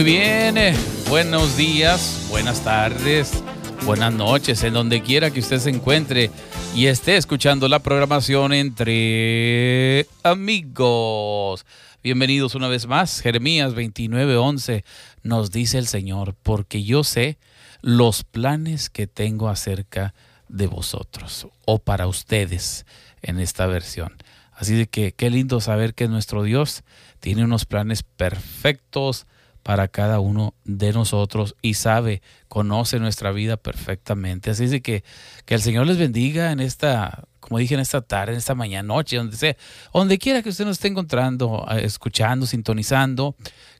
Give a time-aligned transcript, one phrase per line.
[0.00, 0.74] Muy bien, eh,
[1.10, 3.44] buenos días, buenas tardes,
[3.84, 6.30] buenas noches, en donde quiera que usted se encuentre
[6.74, 11.66] y esté escuchando la programación entre amigos.
[12.02, 14.84] Bienvenidos una vez más, Jeremías 29:11
[15.22, 17.36] nos dice el Señor, porque yo sé
[17.82, 20.14] los planes que tengo acerca
[20.48, 22.86] de vosotros o para ustedes
[23.20, 24.16] en esta versión.
[24.54, 26.84] Así que qué lindo saber que nuestro Dios
[27.20, 29.26] tiene unos planes perfectos
[29.62, 34.50] para cada uno de nosotros y sabe, conoce nuestra vida perfectamente.
[34.50, 35.04] Así de que
[35.50, 38.86] que el Señor les bendiga en esta, como dije, en esta tarde, en esta mañana,
[38.86, 39.56] noche, donde sea,
[39.92, 43.34] donde quiera que usted nos esté encontrando, eh, escuchando, sintonizando.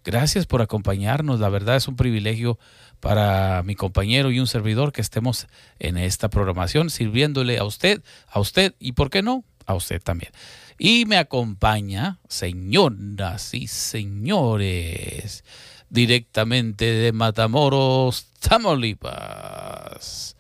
[0.05, 1.39] Gracias por acompañarnos.
[1.39, 2.59] La verdad es un privilegio
[2.99, 5.47] para mi compañero y un servidor que estemos
[5.79, 9.45] en esta programación sirviéndole a usted, a usted y, ¿por qué no?
[9.67, 10.33] A usted también.
[10.83, 15.45] Y me acompaña, señoras y señores,
[15.91, 20.37] directamente de Matamoros, Tamaulipas.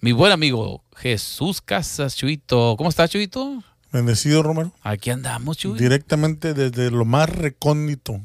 [0.00, 2.74] Mi buen amigo Jesús Casas, Chuito.
[2.78, 3.62] ¿Cómo está, Chuito?
[3.92, 4.72] Bendecido, Romero.
[4.80, 5.76] Aquí andamos, Chuito.
[5.76, 8.18] Directamente desde lo más recóndito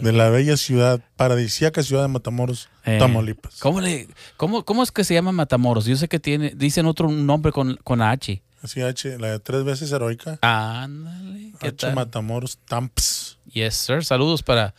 [0.00, 3.58] de la bella ciudad, paradisíaca ciudad de Matamoros, Eh, Tamaulipas.
[3.58, 5.86] ¿Cómo, le, cómo, ¿Cómo es que se llama Matamoros?
[5.86, 8.40] Yo sé que tiene, dicen otro nombre con, con H.
[8.62, 10.38] Así H, la de tres veces heroica.
[10.42, 11.94] Ándale, ¿qué H tal?
[11.94, 13.38] Matamoros Tamps.
[13.52, 14.04] Yes, sir.
[14.04, 14.74] Saludos para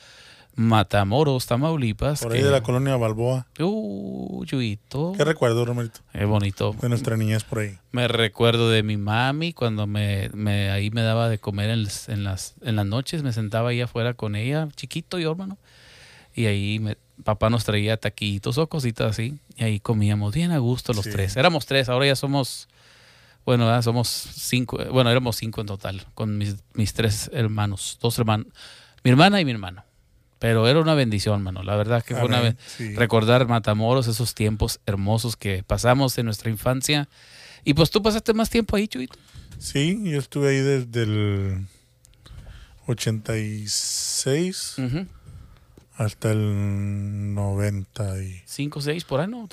[0.56, 2.22] Matamoros, Tamaulipas.
[2.22, 3.46] Por ahí que- de la colonia Balboa.
[3.60, 5.14] Uh, Chuito.
[5.16, 6.00] ¿Qué recuerdo, Romerito?
[6.14, 6.76] Es bonito.
[6.82, 7.78] De nuestra niñez por ahí.
[7.92, 12.10] Me recuerdo de mi mami cuando me, me ahí me daba de comer en, las-
[12.10, 15.58] en las en las noches, me sentaba ahí afuera con ella, chiquito yo, hermano.
[16.34, 20.58] Y ahí me, papá nos traía taquitos o cositas así, y ahí comíamos bien a
[20.58, 21.12] gusto los Sí.
[21.12, 21.36] tres.
[21.38, 22.68] Éramos tres, ahora ya somos
[23.48, 23.82] bueno, ¿verdad?
[23.82, 28.48] somos cinco, eh, bueno, éramos cinco en total con mis, mis tres hermanos, dos hermanos,
[29.06, 29.86] mi hermana y mi hermano.
[30.38, 31.64] Pero era una bendición, mano.
[31.64, 32.94] La verdad que fue una Sí.
[32.96, 37.08] recordar Matamoros, esos tiempos hermosos que pasamos en nuestra infancia.
[37.64, 39.18] Y pues tú pasaste más tiempo ahí, Chuito.
[39.58, 41.66] Sí, yo estuve ahí desde el
[42.86, 45.08] 86 Ujú.
[45.98, 48.42] Hasta el 90 y...
[48.46, 49.48] Cinco, seis, por ahí, ¿no?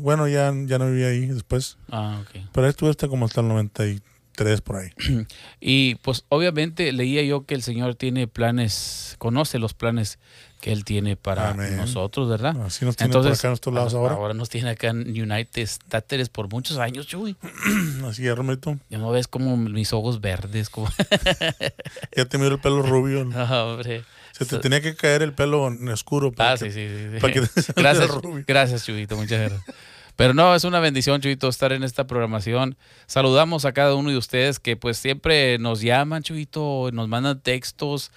[0.00, 1.78] Bueno, ya, ya no viví ahí después.
[1.90, 2.42] Ah, ok.
[2.52, 4.90] Pero ahí estuve hasta como hasta el 93 por ahí.
[5.60, 10.18] Y pues obviamente leía yo que el Señor tiene planes, conoce los planes
[10.60, 11.76] que Él tiene para Amén.
[11.76, 12.60] nosotros, ¿verdad?
[12.62, 14.14] Así nos tiene Entonces, por acá en estos lados ahora.
[14.14, 17.34] Ahora nos tiene acá en United States por muchos años, Chuy.
[18.04, 18.76] Así es, Romerito.
[18.90, 20.88] Ya no ves como mis ojos verdes, como...
[22.16, 23.24] Ya te miro el pelo rubio.
[23.24, 24.04] No, hombre.
[24.38, 26.32] Se te tenía que caer el pelo en oscuro.
[26.32, 27.20] para Ah, que- sí, sí, sí.
[27.20, 27.40] para que
[27.76, 28.10] gracias,
[28.46, 29.62] gracias, Chuyito, muchas gracias.
[30.16, 32.76] Pero no, es una bendición, Chuyito, estar en esta programación.
[33.06, 38.10] Saludamos a cada uno de ustedes que pues siempre nos llaman, Chuyito, nos mandan textos.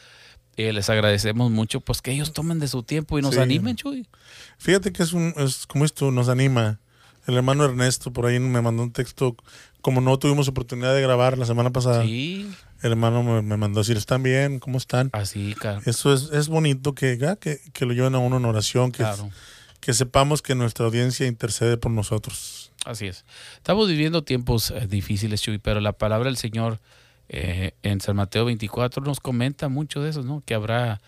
[0.58, 3.40] Eh, les agradecemos mucho pues que ellos tomen de su tiempo y nos Sí.
[3.42, 4.08] animen, Chuy.
[4.58, 6.80] Fíjate que es un, es como esto, nos anima.
[7.28, 9.36] El hermano Ernesto por ahí me mandó un texto.
[9.82, 12.52] Como no tuvimos oportunidad de grabar la semana pasada, Sí,
[12.84, 14.60] el hermano me, me mandó a decir, ¿están bien?
[14.60, 15.10] ¿Cómo están?
[15.14, 15.82] así, claro.
[15.86, 19.00] Eso es, es bonito que, ah, que, que lo lleven a uno en oración, que,
[19.00, 19.30] claro.
[19.80, 22.72] que sepamos que nuestra audiencia intercede por nosotros.
[22.86, 23.26] Así es.
[23.58, 26.80] Estamos viviendo tiempos eh, difíciles, Chuy, pero la palabra del Señor
[27.30, 30.44] eh, en San Mateo 24 nos comenta mucho de eso, ¿no?
[30.46, 31.02] Que habrá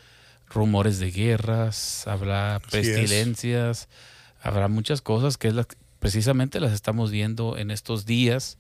[0.49, 3.87] rumores de guerras, habrá pestilencias,
[4.41, 5.67] habrá muchas cosas que es la-
[6.03, 8.57] precisamente las estamos viendo en estos días.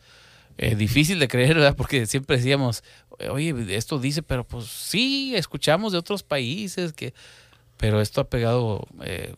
[0.57, 1.75] Eh, difícil de creer, ¿verdad?
[1.75, 2.85] Porque siempre decíamos,
[3.29, 7.13] oye, esto dice, pero pues sí, escuchamos de otros países que...
[7.75, 9.35] Pero esto ha pegado eh,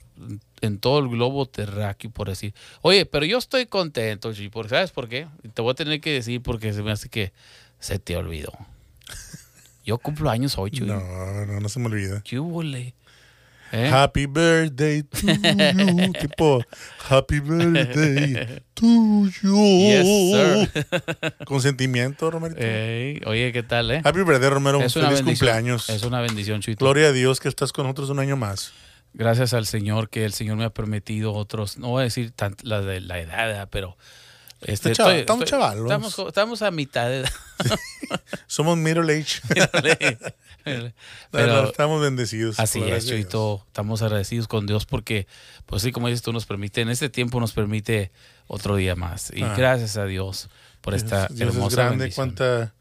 [0.62, 2.54] en todo el globo terráqueo, por decir.
[2.84, 5.28] Oye, pero yo estoy contento, porque ¿sabes por qué?
[5.56, 7.34] Te voy a tener que decir porque se me hace que
[7.80, 8.54] se te olvidó.
[9.84, 10.86] Yo cumplo años hoy, Chuy.
[10.86, 11.00] No,
[11.48, 12.22] no, no se me olvida.
[12.22, 12.94] ¿Qué húbole?
[13.78, 13.90] ¿Eh?
[13.92, 16.14] Happy birthday to you.
[16.20, 16.64] tipo,
[17.10, 19.56] happy birthday to you.
[19.82, 21.36] Yes, sir.
[21.46, 22.62] Con sentimiento, Romerito.
[22.62, 24.02] Ey, oye, ¿qué tal, eh?
[24.04, 24.82] Happy birthday, Romero.
[24.82, 25.90] Es Feliz cumpleaños.
[25.90, 26.86] Es una bendición, Chuito.
[26.86, 28.72] Gloria a Dios que estás con nosotros un año más.
[29.14, 32.62] Gracias al Señor que el Señor me ha permitido otros, no voy a decir tant-
[32.64, 33.98] la de la edad, pero
[34.66, 35.92] este, estamos chavalos.
[36.28, 37.30] Estamos, a mitad de edad.
[38.48, 39.42] Somos middle age.
[40.64, 40.92] pero,
[41.32, 42.60] Pero estamos bendecidos.
[42.60, 43.08] Así es.
[43.08, 43.64] Chuito.
[43.68, 45.28] Estamos agradecidos con Dios porque,
[45.66, 48.12] pues sí, como dices tú, nos permite, en este tiempo nos permite
[48.48, 49.32] otro día más.
[49.34, 49.54] Y Ah.
[49.58, 50.50] gracias a Dios
[50.82, 51.98] por esta Dios, Dios es hermosa grande.
[51.98, 52.28] bendición.
[52.36, 52.74] Cuánta,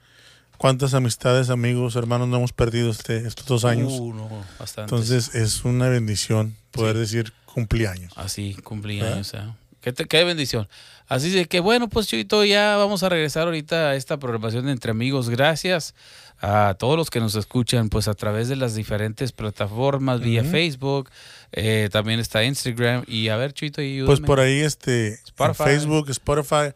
[0.59, 3.93] cuántas amistades, amigos, hermanos no hemos perdido este, estos dos años.
[3.93, 4.45] Uh, no.
[4.79, 7.01] Entonces es una bendición poder Sí.
[7.01, 8.13] decir cumpleaños.
[8.17, 9.33] Así, cumpleaños.
[9.35, 9.43] ¿eh?
[9.85, 10.67] Qué, te- qué bendición.
[11.09, 14.73] Así de que bueno, pues Chuito, ya vamos a regresar ahorita a esta programación de
[14.73, 15.29] Entre Amigos.
[15.29, 15.95] Gracias
[16.41, 21.11] a todos los que nos escuchan pues a través de las diferentes plataformas, vía Facebook,
[21.53, 23.05] eh, también está Instagram.
[23.07, 24.07] Y a ver, Chuito, ayúdame.
[24.07, 25.65] Pues por ahí, este, Spotify.
[25.65, 26.73] Facebook, Spotify,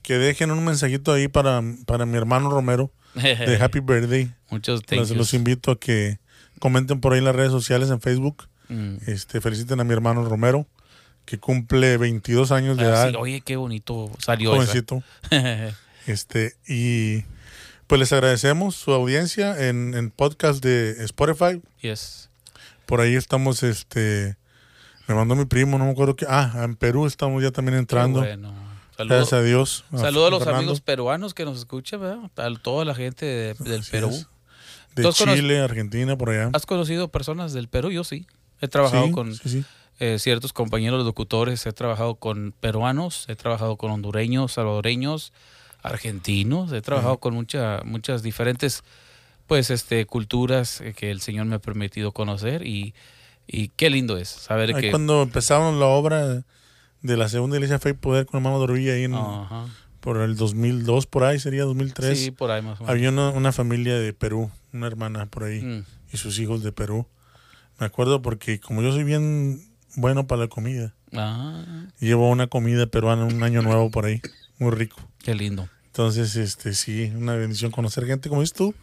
[0.00, 4.32] que dejen un mensajito ahí para, para mi hermano Romero de Happy Birthday.
[4.48, 6.20] Muchos Los, los invito a que
[6.58, 8.48] comenten por ahí en las redes sociales, en Facebook.
[8.70, 8.96] Mm.
[9.06, 10.66] Este, feliciten a mi hermano Romero,
[11.26, 14.66] que cumple 22 años de Ah, edad, sí, oye, qué bonito salió esa.
[14.72, 15.02] jovencito.
[16.06, 17.24] Este, y
[17.88, 21.60] pues les agradecemos su audiencia en, en podcast de Spotify.
[21.80, 22.30] yes.
[22.86, 24.36] Por ahí estamos, este,
[25.08, 26.26] me mandó mi primo, no me acuerdo qué.
[26.28, 28.20] Ah, en Perú estamos ya también entrando.
[28.22, 28.54] Qué bueno.
[28.96, 29.84] Gracias Saludos a Dios.
[29.96, 32.30] Saludos a los Fernando, amigos peruanos que nos escuchan, ¿verdad?
[32.36, 34.08] A toda la gente de- del Así Perú.
[34.10, 34.28] es.
[34.94, 36.50] De ¿Tú has cono- Chile, Argentina, por allá.
[36.54, 37.90] ¿Has conocido personas del Perú?
[37.90, 38.26] Yo sí.
[38.60, 39.64] He trabajado Sí, con sí, sí.
[39.98, 45.32] Eh, ciertos compañeros locutores, he trabajado con peruanos, he trabajado con hondureños, salvadoreños,
[45.82, 48.82] argentinos, he trabajado con mucha, muchas diferentes
[49.46, 52.94] pues este culturas eh, que el Señor me ha permitido conocer y,
[53.46, 56.42] y qué lindo es saber Ahí que cuando empezamos la obra
[57.02, 59.66] de la segunda iglesia Fe y Poder con hermano Dorvilla ahí en, Ajá.
[60.00, 62.18] por el 2002, por ahí sería 2003.
[62.18, 62.90] Sí, por ahí más o menos.
[62.90, 65.84] Había una, una familia de Perú, una hermana por ahí, Mm.
[66.12, 67.06] y sus hijos de Perú.
[67.78, 69.62] Me acuerdo porque como yo soy bien
[69.96, 74.20] bueno para la comida, Ah, llevo una comida peruana un año nuevo por ahí,
[74.58, 74.96] muy rico.
[75.22, 75.68] qué lindo.
[75.86, 78.74] Entonces, este sí, una bendición conocer gente como dices tú,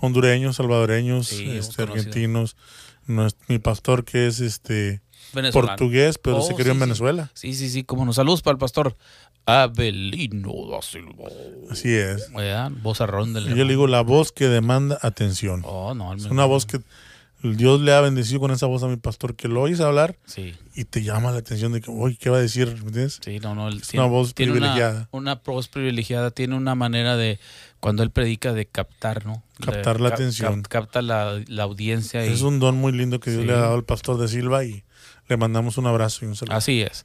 [0.00, 2.56] hondureños, salvadoreños, Sí, este, argentinos.
[3.48, 5.02] Mi pastor que es este
[5.52, 6.80] portugués, pero Oh, se crió sí, en.
[6.80, 7.30] Venezuela.
[7.34, 8.96] Sí, sí, sí, como nos saludos para el pastor
[9.46, 11.28] Abelino da Silva.
[11.70, 12.30] Así es.
[12.32, 15.62] Del Yo le digo la voz que demanda atención.
[15.66, 16.80] Oh, no, Es una voz que
[17.44, 20.54] Dios le ha bendecido con esa voz a mi pastor, que lo oyes hablar Sí,
[20.74, 22.68] y te llama la atención de que, uy, ¿qué va a decir?
[22.68, 23.20] ¿Me entiendes?
[23.22, 23.68] sí, no, no.
[23.68, 25.08] él Es una voz tiene privilegiada.
[25.12, 27.38] Una, una voz privilegiada, tiene una manera de,
[27.80, 29.42] cuando él predica, de captar, ¿no?
[29.58, 30.62] De Captar la cap- atención.
[30.62, 32.24] cap- capta la, la audiencia.
[32.26, 33.46] Y, Es un don muy lindo que Dios Sí.
[33.48, 34.84] le ha dado al pastor de Silva y
[35.28, 36.56] le mandamos un abrazo y un saludo.
[36.56, 37.04] Así es.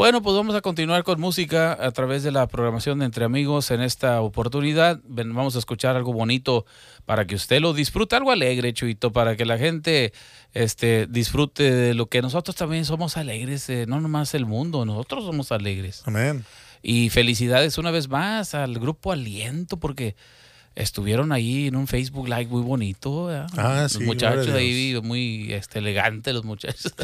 [0.00, 3.70] Bueno, pues vamos a continuar con música a través de la programación de Entre Amigos
[3.70, 4.98] en esta oportunidad.
[5.04, 6.64] Vamos a escuchar algo bonito
[7.04, 10.14] para que usted lo disfrute, algo alegre, Chuito, para que la gente
[10.54, 15.22] este, disfrute de lo que nosotros también somos alegres, eh, no nomás el mundo, nosotros
[15.26, 16.02] somos alegres.
[16.06, 16.46] Amén.
[16.80, 20.16] Y felicidades una vez más al grupo Aliento, porque
[20.76, 23.26] estuvieron ahí en un Facebook Live muy bonito.
[23.26, 23.48] ¿verdad?
[23.58, 26.94] Ah, los sí, muchachos gloria a ahí muy este, elegantes, los muchachos.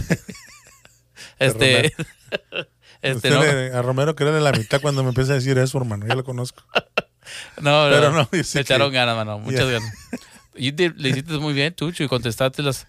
[1.39, 1.93] este,
[3.03, 6.07] este, no, le- a Romero créele la mitad cuando me empieza a decir eso, hermano.
[6.07, 6.63] Ya lo conozco.
[7.61, 9.73] no, pero no, no, yo echaron que- ganas, mano, muchas Ya.
[9.73, 9.93] ganas.
[10.59, 12.87] Y te- le hiciste muy bien, Chucho, y contestaste las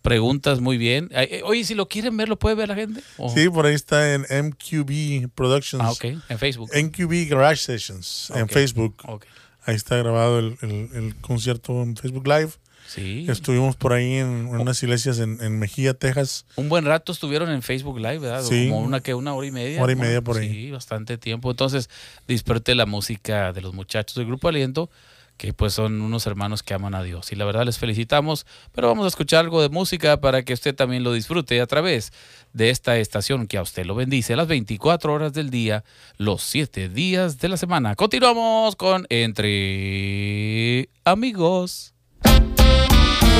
[0.00, 1.10] preguntas muy bien.
[1.12, 3.02] Eh, Oye, si lo quieren ver, ¿lo puede ver la gente?
[3.18, 5.84] ¿O- Sí, por ahí está en MQB Productions.
[5.84, 6.70] Ah, ok, en Facebook.
[6.74, 8.52] MQB Garage Sessions en Ok.
[8.52, 8.96] Facebook.
[9.06, 9.26] Ok.
[9.66, 12.52] Ahí está grabado el, el- el concierto en Facebook Live.
[12.90, 13.24] Sí.
[13.28, 16.44] Estuvimos por ahí en, en unas iglesias en, en Mejía, Texas.
[16.56, 18.42] Un buen rato estuvieron en Facebook Live, ¿verdad?
[18.42, 18.68] Sí.
[18.68, 19.80] Como una que una hora y media.
[19.80, 20.50] Hora y media por ahí.
[20.50, 21.52] Sí, bastante tiempo.
[21.52, 21.88] Entonces,
[22.26, 24.90] disfrute la música de los muchachos del Grupo Aliento,
[25.36, 27.30] que pues son unos hermanos que aman a Dios.
[27.30, 30.74] Y la verdad les felicitamos, pero vamos a escuchar algo de música para que usted
[30.74, 32.12] también lo disfrute a través
[32.52, 35.84] de esta estación que a usted lo bendice las 24 horas del día,
[36.18, 37.94] los 7 días de la semana.
[37.94, 41.94] Continuamos con Entre Amigos.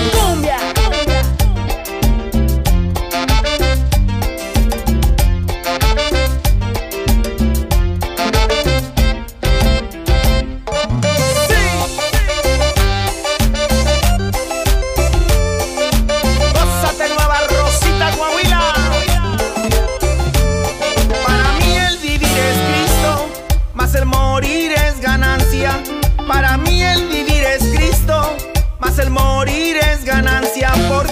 [0.08, 0.79] 哥伦。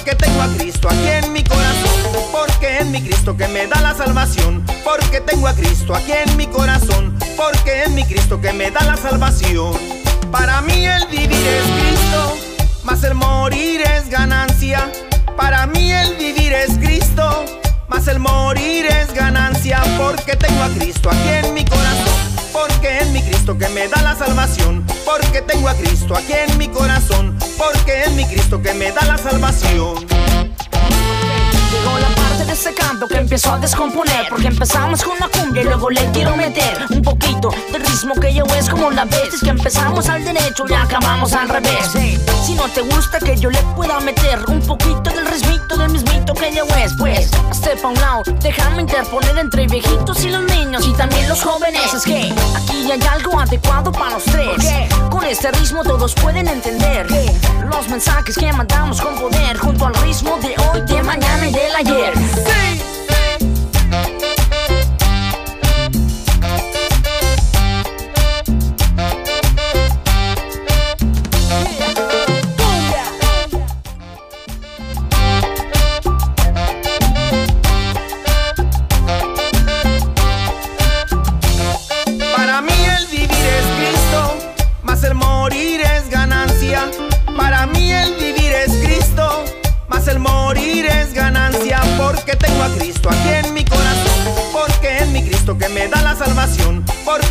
[0.08, 3.78] Porque tengo a Cristo aquí en mi corazón, porque es mi Cristo que me da
[3.82, 4.64] la salvación.
[4.82, 8.84] Porque tengo a Cristo aquí en mi corazón, porque es mi Cristo que me da
[8.84, 9.76] la salvación.
[10.32, 12.38] Para mí el vivir es Cristo,
[12.84, 14.90] más el morir es ganancia.
[15.36, 17.44] Para mí el vivir es Cristo,
[17.88, 19.82] más el morir es ganancia.
[19.98, 22.16] Porque tengo a Cristo aquí en mi corazón,
[22.50, 24.86] porque es mi Cristo que me da la salvación.
[25.04, 29.04] Porque tengo a Cristo aquí en mi corazón, porque es mi Cristo que me da
[29.04, 30.06] la salvación.
[32.44, 36.10] De ese canto que empezó a descomponer Porque empezamos con la cumbia y luego le
[36.12, 40.08] quiero meter Un poquito del ritmo que yo es como la vez Es que empezamos
[40.08, 41.90] al derecho y acabamos al revés.
[42.44, 46.34] Si no te gusta que yo le pueda meter Un poquito del ritmito del mismito
[46.34, 50.86] que ya es pues Step a un lado, déjame interponer entre viejitos y los niños
[50.86, 51.94] Y también los jóvenes.
[51.94, 54.88] Es que aquí hay algo adecuado para los tres.
[55.10, 57.06] Con este ritmo todos pueden entender
[57.70, 61.76] Los mensajes que mandamos con poder Junto al ritmo de hoy, de mañana y del
[61.76, 62.97] ayer Para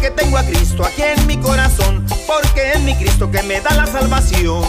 [0.07, 3.71] Porque tengo a Cristo aquí en mi corazón, porque es mi Cristo que me da
[3.71, 4.63] la salvación.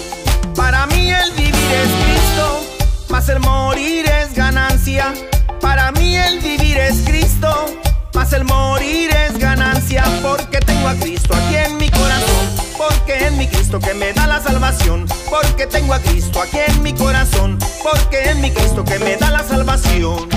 [0.56, 2.60] Para mí el vivir es Cristo,
[3.08, 5.14] más el morir es ganancia.
[5.60, 7.66] Para mí el vivir es Cristo,
[8.14, 10.02] más el morir es ganancia.
[10.22, 14.26] Porque tengo a Cristo aquí en mi corazón, porque es mi Cristo que me da
[14.26, 15.06] la salvación.
[15.30, 19.30] Porque tengo a Cristo aquí en mi corazón, porque es mi Cristo que me da
[19.30, 20.28] la salvación.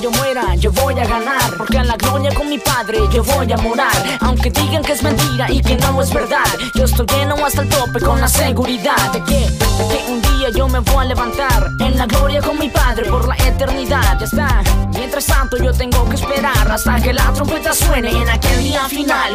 [0.00, 1.56] Yo muera, yo voy a ganar.
[1.58, 3.92] Porque en la gloria con mi padre yo voy a morar.
[4.20, 6.46] Aunque digan que es mentira y que no es verdad.
[6.74, 10.48] Yo estoy lleno hasta el tope con la seguridad de que, de que un día
[10.56, 11.70] yo me voy a levantar.
[11.80, 14.18] En la gloria con mi padre por la eternidad.
[14.18, 14.89] Ya está.
[15.00, 19.32] Mientras tanto, yo tengo que esperar hasta que la trompeta suene en aquel día final.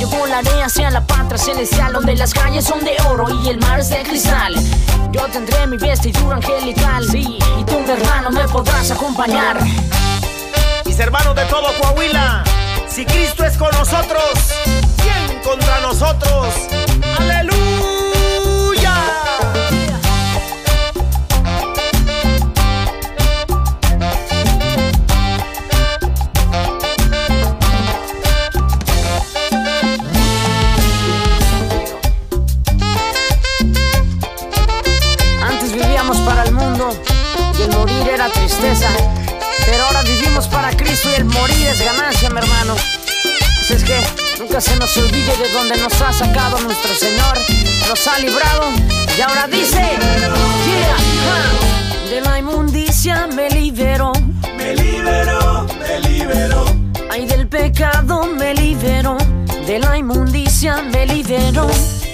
[0.00, 3.78] Yo volaré hacia la patria celestial, donde las calles son de oro y el mar
[3.78, 4.54] es de cristal.
[5.12, 9.58] Yo tendré mi vestidura angelical, sí, y tú, mi hermano, me podrás acompañar.
[10.86, 12.42] Mis hermanos de todo Coahuila,
[12.88, 14.24] si Cristo es con nosotros,
[14.96, 16.54] ¿quién contra nosotros?
[44.52, 47.38] Nunca se nos olvide de donde nos ha sacado nuestro Señor,
[47.88, 48.64] nos ha librado
[49.16, 49.80] y ahora dice:
[50.66, 52.10] yeah.
[52.10, 54.12] De la inmundicia me liberó,
[54.58, 56.66] Me liberó, me liberó.
[57.10, 59.16] ay del pecado me liberó,
[59.66, 61.66] de la inmundicia me liberó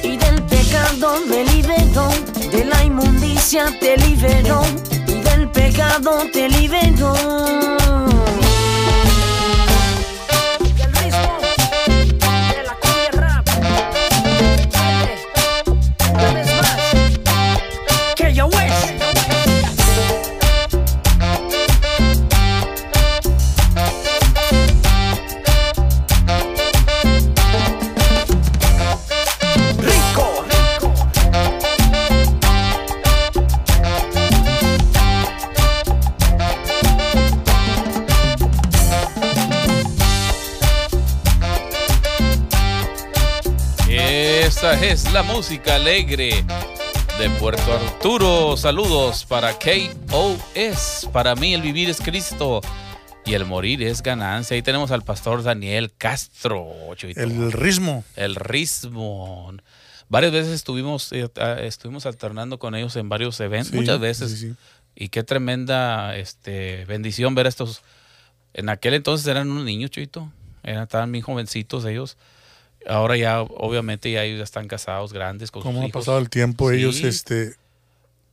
[0.04, 2.08] y del pecado me liberó,
[2.52, 4.62] de la inmundicia te liberó
[5.08, 7.14] y del pecado te liberó.
[44.88, 46.30] Es la música alegre
[47.18, 48.56] de Puerto Arturo.
[48.56, 51.10] Saludos para KOS.
[51.12, 52.62] Para mí el vivir es Cristo
[53.26, 54.54] y el morir es ganancia.
[54.54, 56.66] Ahí tenemos al pastor Daniel Castro.
[56.96, 57.20] Chuito.
[57.20, 58.02] El ritmo.
[58.16, 59.52] El ritmo.
[60.08, 64.30] Varias veces estuvimos, eh, ah, estuvimos alternando con ellos en varios eventos, Sí, muchas veces.
[64.30, 64.54] sí, sí.
[64.96, 67.82] Y qué tremenda este, bendición ver a estos.
[68.54, 70.32] En aquel entonces eran unos niños, Chuito.
[70.62, 72.16] Eran, estaban bien jovencitos ellos.
[72.86, 76.00] Ahora ya, obviamente, ya ellos ya están casados, grandes, con Cómo sus ha hijos.
[76.04, 76.70] pasado el tiempo.
[76.70, 77.54] Ellos este,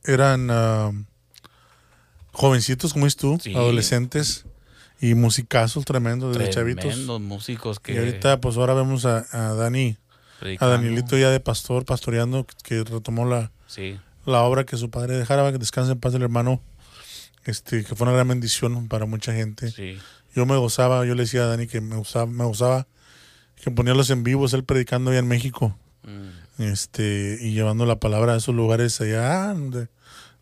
[0.04, 0.92] eran ah,
[2.32, 3.54] jovencitos, como dices tú, Sí.
[3.54, 4.44] adolescentes
[5.00, 6.84] y musicazos tremendos chavitos.
[6.84, 9.96] Tremendos músicos que Y ahorita, pues ahora vemos a, a Dani,
[10.58, 10.66] a.
[10.66, 15.50] Danielito ya de pastor, pastoreando, que retomó la, Sí, la obra que su padre dejara,
[15.52, 16.60] que descanse en paz el hermano,
[17.44, 19.72] este, que fue una gran bendición para mucha gente.
[20.34, 22.86] Yo me gozaba, yo le decía a Dani que me gozaba, me gozaba
[23.62, 26.62] que ponía los en vivos, él predicando allá en México, Mm.
[26.62, 29.88] este, y llevando la palabra a esos lugares allá donde,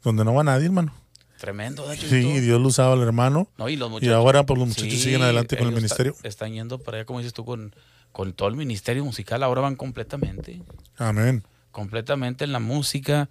[0.02, 0.92] donde no va nadie, hermano.
[1.38, 3.49] Tremendo, ¿eh, Sí, y Dios lo usaba al hermano.
[3.59, 4.14] No, y los Y muchachos.
[4.14, 6.12] ahora pues los muchachos Sí, siguen adelante con el ministerio.
[6.12, 7.75] está- están yendo para allá, como dices tú, con,
[8.12, 9.42] con todo el ministerio musical.
[9.42, 10.62] Ahora van completamente.
[10.99, 11.42] Amén.
[11.71, 13.28] completamente en la música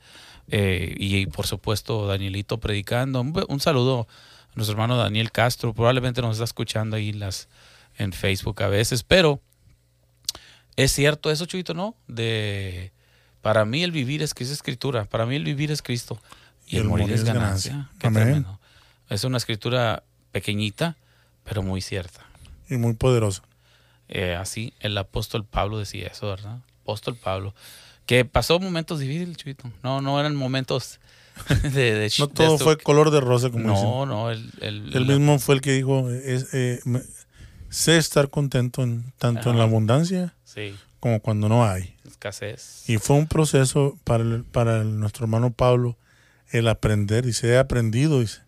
[0.49, 3.21] eh, y, por supuesto Danielito predicando.
[3.21, 4.07] Un, un saludo
[4.51, 7.47] a nuestro hermano Daniel Castro, probablemente nos está escuchando ahí las,
[7.97, 9.39] en Facebook a veces, pero
[10.75, 11.95] es cierto eso, Chuito, ¿no?
[12.07, 12.91] De
[13.41, 16.19] para mí el vivir es que es escritura, para mí el vivir es Cristo.
[16.65, 17.89] y el morir es ganancia.
[17.99, 18.59] Tremendo.
[19.09, 20.95] Es una escritura pequeñita,
[21.43, 22.21] pero muy cierta.
[22.69, 23.43] Y muy poderosa.
[24.07, 26.59] Eh, así el apóstol Pablo decía eso, ¿verdad?
[26.83, 27.53] Apóstol Pablo.
[28.05, 29.69] Que pasó momentos difíciles, Chuito.
[29.83, 30.99] No, no eran momentos
[31.63, 31.69] de...
[31.95, 33.83] de No todo fue color de rosa, como dicen.
[33.85, 37.01] No, no, el, el- Él mismo fue el que dijo, es, eh, me-
[37.69, 41.95] sé estar contento en, tanto en la abundancia Sí, como cuando no hay.
[42.07, 42.83] escasez.
[42.87, 45.97] Y fue un proceso para, el- para el- nuestro hermano Pablo
[46.51, 48.41] el aprender, dice, he aprendido dice,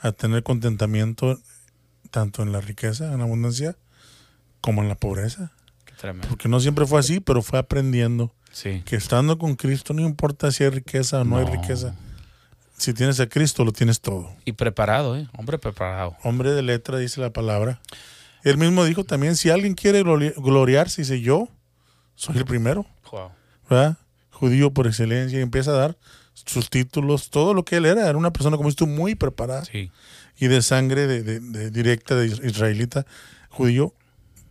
[0.00, 1.38] a tener contentamiento
[2.10, 3.76] tanto en la riqueza, en la abundancia,
[4.60, 5.52] como en la pobreza.
[5.84, 6.28] Qué tremendo.
[6.28, 8.82] Porque no siempre fue así, pero fue aprendiendo Sí.
[8.84, 11.94] que estando con Cristo no importa si hay riqueza o no, hay riqueza.
[12.78, 14.34] Si tienes a Cristo, lo tienes todo.
[14.44, 15.28] Y preparado, ¿eh?
[15.38, 16.16] Hombre preparado.
[16.22, 17.80] Hombre de letra, dice la palabra.
[18.44, 21.48] Él mismo dijo también, si alguien quiere glori- gloriarse, dice yo,
[22.14, 23.30] soy el primero, Wow.
[23.68, 23.96] ¿verdad?
[24.30, 25.96] Judío por excelencia, y empieza a dar
[26.34, 28.08] sus títulos, todo lo que él era.
[28.08, 29.90] Era una persona, como dices tú, muy preparada Sí.
[30.38, 33.06] y de sangre de, de- de directa de is- israelita,
[33.48, 33.94] judío.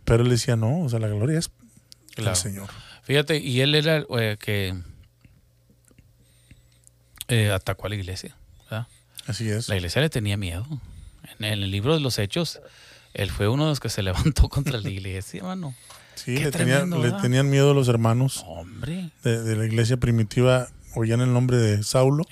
[0.03, 1.49] Pero él decía, no, o sea, la gloria es
[2.15, 2.31] Claro.
[2.31, 2.69] del Señor.
[3.03, 4.75] Fíjate, y él era eh, que
[7.27, 8.35] eh, atacó a la iglesia.
[8.69, 8.87] ¿verdad?
[9.27, 9.67] Así es.
[9.69, 10.65] La iglesia le tenía miedo.
[11.39, 12.59] En el libro de los Hechos,
[13.15, 15.73] él fue uno de los que se levantó contra la iglesia, mano.
[16.15, 19.09] Sí, le, tenían miedo los hermanos Hombre.
[19.23, 22.23] de, de la iglesia primitiva, oían el nombre de Saulo.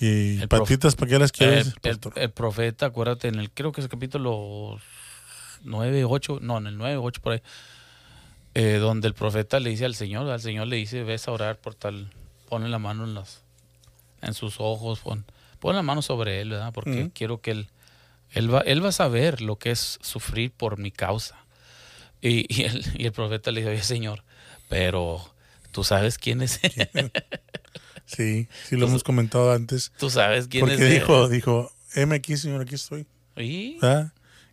[0.00, 3.82] Y El patitas, ¿para qué las quieres, Eh, el, profeta, acuérdate, en el creo que
[3.82, 4.78] es el capítulo
[5.64, 7.42] 9, 8, no, en el 9, 8 por ahí,
[8.54, 11.58] eh, donde el profeta le dice al Señor, al Señor le dice, ves a orar
[11.58, 12.10] por tal,
[12.48, 13.42] ponle la mano en las,
[14.22, 15.26] en sus ojos, pon,
[15.58, 16.72] pon la mano sobre él, ¿verdad?
[16.72, 17.68] Porque quiero que él,
[18.32, 21.36] él va, él va a saber lo que es sufrir por mi causa.
[22.22, 24.24] Y, y, el, y el profeta le dice, oye Señor,
[24.68, 25.34] pero
[25.72, 27.10] tú sabes quién es él,
[28.06, 29.92] Sí, sí lo hemos comentado antes.
[29.98, 30.92] tú sabes quién Porque es él.
[30.94, 33.06] dijo, dijo, heme aquí, Señor, aquí estoy.
[33.36, 33.78] Y-.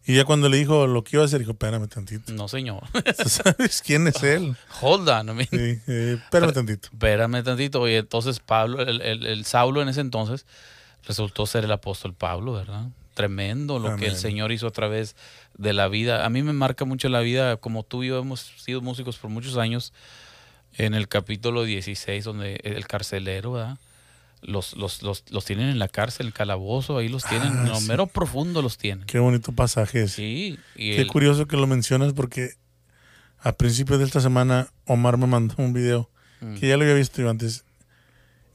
[0.05, 2.31] Y ya cuando le dijo lo que iba a hacer, dijo, espérame tantito.
[2.31, 2.83] no señor,
[3.23, 4.55] ¿Tú sabes quién es él?
[4.81, 6.87] hold on, I mean, Sí, eh, espérame tantito.
[6.93, 7.87] espérame tantito.
[7.89, 10.45] Y entonces Pablo, el, el- el Saulo en ese entonces,
[11.03, 12.85] resultó ser el apóstol Pablo, ¿verdad?
[13.17, 14.15] Tremendo lo que el.
[14.15, 15.15] Señor hizo a través
[15.57, 16.23] de la vida.
[16.25, 19.31] A mí me marca mucho la vida, como tú y yo hemos sido músicos por
[19.31, 19.91] muchos años,
[20.77, 23.79] en el capítulo 16, donde el carcelero, ¿verdad?
[24.43, 27.69] Los, los, los, los tienen en la cárcel, el calabozo, ahí los tienen, Ah, en
[27.69, 27.87] lo sí.
[27.87, 29.07] mero profundo los tienen.
[29.07, 30.11] Qué bonito pasaje es.
[30.11, 32.51] Sí, y Qué el- curioso que lo mencionas porque
[33.39, 36.53] a principios de esta semana Omar me mandó un video Mm.
[36.57, 37.65] que ya lo había visto yo antes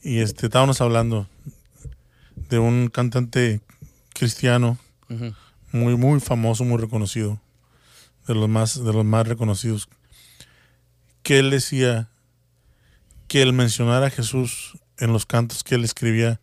[0.05, 1.27] y este estábamos hablando
[2.49, 3.61] de un cantante
[4.13, 4.79] cristiano
[5.73, 7.41] muy muy famoso, muy reconocido,
[8.27, 9.89] de los más de los más reconocidos,
[11.23, 12.09] que él decía
[13.29, 16.41] que el mencionar a Jesús en los cantos que él escribía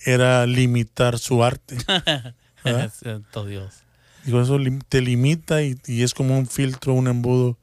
[0.00, 1.76] era limitar su arte.
[3.02, 3.74] Santo Dios.
[4.24, 7.56] Digo, eso te limita y, y es como un filtro, un embudo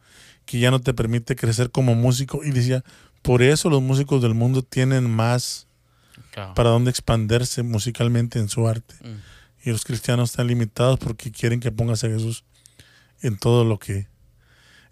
[0.46, 2.44] que ya no te permite crecer como músico.
[2.44, 2.84] Y decía,
[3.22, 5.68] por eso los músicos del mundo tienen más
[6.32, 6.54] Claro.
[6.56, 8.96] para dónde expandirse musicalmente en su arte.
[9.02, 9.68] Mm.
[9.68, 12.44] Y los cristianos están limitados porque quieren que pongas a Jesús
[13.22, 14.08] en todo lo que...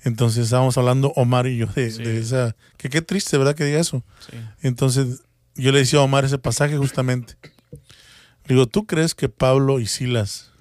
[0.03, 2.03] Entonces estábamos hablando Omar y yo de, Sí.
[2.03, 2.55] de esa...
[2.77, 3.53] Que qué triste, ¿verdad?
[3.55, 4.03] Que diga eso.
[4.29, 4.37] Sí.
[4.61, 5.23] Entonces
[5.55, 7.35] yo le decía a Omar ese pasaje justamente.
[8.45, 10.51] Le digo, ¿tú crees que Pablo y Silas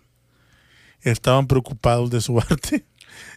[1.02, 2.84] estaban preocupados de su arte?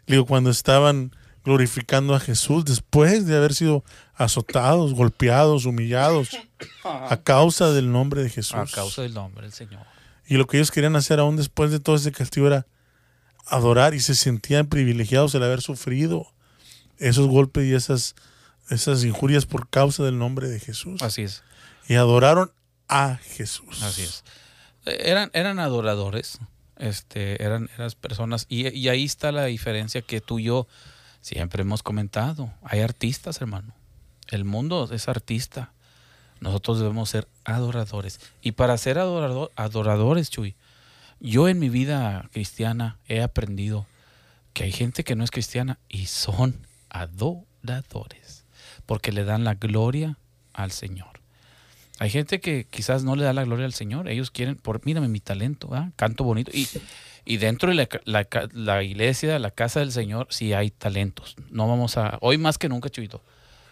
[0.07, 1.11] Le digo, cuando estaban
[1.43, 3.83] glorificando a Jesús después de haber sido
[4.15, 6.29] azotados, golpeados, humillados
[6.83, 8.55] a causa del nombre de Jesús.
[8.55, 9.85] A causa del nombre del Señor.
[10.25, 12.65] Y lo que ellos querían hacer aún después de todo ese castigo era
[13.45, 16.27] adorar y se sentían privilegiados el haber sufrido
[16.97, 18.15] esos golpes y esas,
[18.69, 21.01] esas injurias por causa del nombre de Jesús.
[21.01, 21.43] Así es.
[21.87, 22.51] Y adoraron
[22.87, 23.83] a Jesús.
[23.83, 24.23] Así es.
[24.85, 26.39] Eran, eran adoradores,
[26.77, 30.67] este, eran, eran personas, y, y ahí está la diferencia que tú y yo
[31.23, 32.51] siempre hemos comentado.
[32.61, 33.73] Hay artistas, hermano.
[34.29, 35.71] El mundo es artista.
[36.39, 38.19] Nosotros debemos ser adoradores.
[38.41, 40.55] Y para ser adorador, adoradores, Chuy,
[41.19, 43.87] yo en mi vida cristiana he aprendido
[44.53, 48.43] que hay gente que no es cristiana y son adoradores,
[48.85, 50.17] porque le dan la gloria
[50.51, 51.21] al Señor.
[51.99, 54.09] Hay gente que quizás no le da la gloria al Señor.
[54.09, 55.91] Ellos quieren, por mírame mi talento, ¿ah?
[55.95, 56.51] canto bonito.
[56.53, 56.67] Y,
[57.25, 61.35] y dentro de la, la la iglesia, la casa del Señor, sí hay talentos.
[61.49, 62.17] No vamos a.
[62.21, 63.21] Hoy más que nunca, Chivito.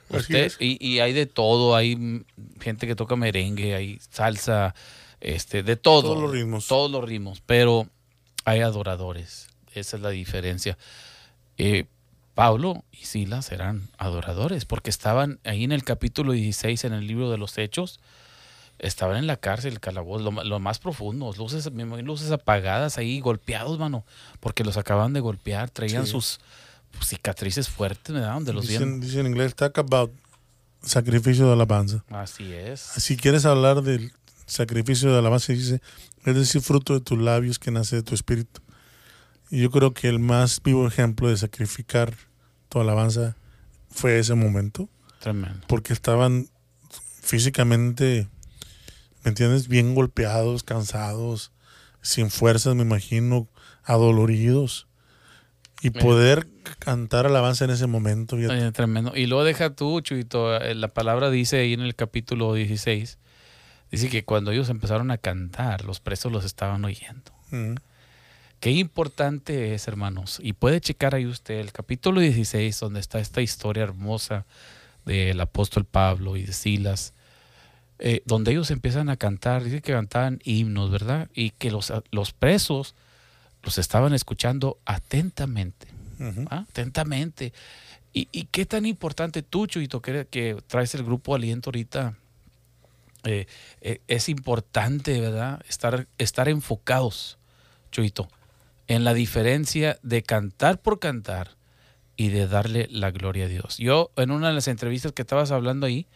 [0.10, 1.76] Así Usted, y, y hay de todo.
[1.76, 2.24] Hay
[2.60, 4.76] gente que toca merengue, hay salsa,
[5.20, 6.02] este, de todo.
[6.02, 6.68] Todos los ritmos.
[6.68, 7.42] Todos los ritmos.
[7.46, 7.88] Pero
[8.46, 9.50] hay adoradores.
[9.74, 10.78] Esa es la diferencia.
[11.58, 11.86] Eh,
[12.34, 17.30] Pablo y Silas eran adoradores porque estaban ahí en el capítulo 16 en el libro
[17.30, 18.00] de los Hechos.
[18.82, 23.80] Estaban en la cárcel, el calabozo, lo, más profundo, luces, me luces apagadas ahí, golpeados,
[23.80, 24.04] mano,
[24.40, 26.12] porque los acaban de golpear, traían Sí.
[26.12, 26.40] sus
[27.06, 28.34] cicatrices fuertes, ¿verdad?
[28.34, 28.68] Donde los.
[28.68, 30.12] Dicen, dice en inglés, talk about
[30.82, 32.04] sacrificio de alabanza.
[32.10, 32.80] Así es.
[32.82, 34.12] Si quieres hablar del
[34.48, 35.80] sacrificio de alabanza, dice,
[36.26, 38.62] es decir, fruto de tus labios que nace de tu espíritu.
[39.52, 42.14] Y yo creo que el más vivo ejemplo de sacrificar
[42.70, 43.36] tu alabanza
[43.90, 44.90] fue ese momento,
[45.20, 45.60] Tremendo.
[45.68, 46.48] porque estaban
[47.22, 48.28] físicamente,
[49.24, 49.68] ¿me entiendes?
[49.68, 51.52] Bien golpeados, cansados,
[52.02, 53.48] sin fuerzas, me imagino,
[53.84, 54.88] adoloridos.
[55.82, 56.02] Y Mira.
[56.02, 56.48] poder
[56.80, 58.36] cantar alabanza en ese momento.
[58.36, 59.14] Oye, tremendo.
[59.16, 63.18] Y luego deja tú, Chuyito, eh, la palabra dice ahí en el capítulo 16,
[63.90, 67.32] dice que cuando ellos empezaron a cantar, los presos los estaban oyendo.
[67.50, 67.76] Mm.
[68.60, 70.40] Qué importante es, hermanos.
[70.42, 74.46] Y puede checar ahí usted el capítulo 16, donde está esta historia hermosa
[75.04, 77.16] del apóstol Pablo y de Silas,
[78.02, 81.30] eh, donde ellos empiezan a cantar, dice que cantaban himnos, ¿verdad?
[81.34, 82.96] Y que los, los presos
[83.64, 85.88] los estaban escuchando atentamente.
[86.50, 86.66] ¿ah?
[86.70, 87.54] Atentamente.
[88.14, 92.16] ¿Y, y qué tan importante tú, Chuito, que, que traes el grupo Aliento ahorita?
[93.24, 93.46] eh,
[93.82, 95.62] eh, es importante, ¿verdad?
[95.68, 97.38] Estar, estar enfocados,
[97.92, 98.30] Chuito,
[98.88, 101.52] en la diferencia de cantar por cantar
[102.18, 103.78] y de darle la gloria a Dios.
[103.78, 106.08] Yo, en una de las entrevistas que estabas hablando ahí,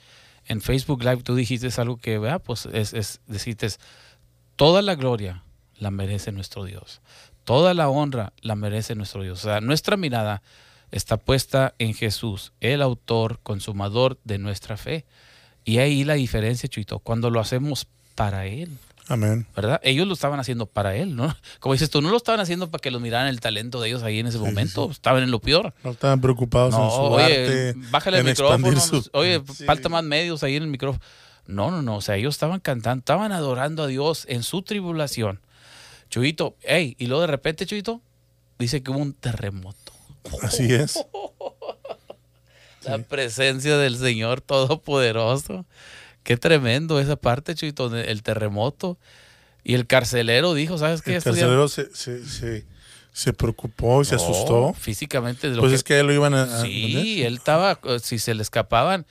[0.47, 3.67] en Facebook Live, tú dijiste algo que, vea, pues es, es decirte,
[4.55, 5.43] toda la gloria
[5.77, 7.01] la merece nuestro Dios.
[7.43, 9.39] Toda la honra la merece nuestro Dios.
[9.39, 10.41] O sea, nuestra mirada
[10.91, 15.05] está puesta en Jesús, el autor, consumador de nuestra fe.
[15.63, 18.77] Y ahí la diferencia, Chuito, cuando lo hacemos para Él,
[19.07, 19.45] Amén.
[19.55, 19.79] ¿verdad?
[19.83, 21.35] Ellos lo estaban haciendo para Él, ¿no?
[21.59, 24.01] Como dices tú, no lo estaban haciendo para que los miraran el talento de ellos
[24.03, 25.73] ahí en ese momento, sí, estaban en lo peor.
[25.83, 27.23] No estaban preocupados No, en su oye,
[27.69, 27.73] arte.
[27.91, 28.79] bájale el micrófono.
[28.79, 29.65] su- Oye, Sí.
[29.65, 31.03] falta más medios ahí en el micrófono.
[31.47, 31.97] No, no, no.
[31.97, 35.39] O sea, ellos estaban cantando, estaban adorando a Dios en su tribulación.
[36.09, 38.01] Chuyito, hey, y luego de repente, Chuyito,
[38.57, 39.91] dice que hubo un terremoto.
[40.41, 41.05] Así es.
[42.83, 45.65] La presencia del Señor Todopoderoso.
[46.25, 48.97] Qué tremendo esa parte, Chuyito, de- el terremoto.
[49.63, 51.15] Y el carcelero dijo, ¿sabes qué?
[51.15, 52.65] El carcelero se, se, se,
[53.13, 54.73] se preocupó y se No, asustó.
[54.73, 55.49] Físicamente.
[55.49, 56.43] de lo Pues que- es que él lo iban a.
[56.43, 59.05] a- Sí, él estaba, si se le escapaban,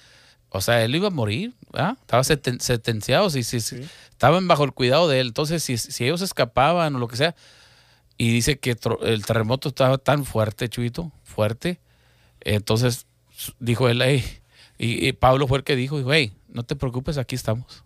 [0.50, 1.96] o sea, él iba a morir, ¿verdad?
[2.00, 3.80] Estaba seten- sentenciado, si, si, Sí.
[4.10, 5.28] estaban bajo el cuidado de él.
[5.28, 7.34] Entonces, si, si ellos escapaban o lo que sea,
[8.18, 11.80] y dice que el terremoto estaba tan fuerte, Chuito, fuerte,
[12.40, 13.06] entonces
[13.58, 14.24] dijo él, hey,
[14.78, 17.84] y, y Pablo fue el que dijo, dijo, hey, no te preocupes, aquí estamos.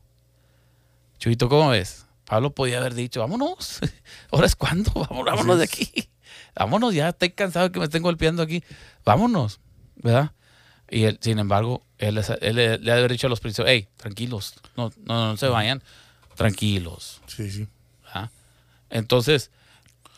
[1.18, 2.06] Chuito, ¿cómo ves?
[2.24, 3.80] Pablo podía haber dicho, vámonos,
[4.30, 5.90] ahora es cuando, vámonos, vámonos de aquí,
[6.54, 8.62] vámonos, ya estoy cansado de que me estén golpeando aquí,
[9.04, 9.60] vámonos,
[9.96, 10.32] ¿verdad?
[10.90, 14.54] Y él, sin embargo, él, les- él le, ha dicho a los prisioneros, hey, tranquilos,
[14.76, 15.82] no, no, no se vayan,
[16.36, 17.66] tranquilos, Sí, sí.
[18.12, 18.30] ¿ah?
[18.90, 19.50] Entonces,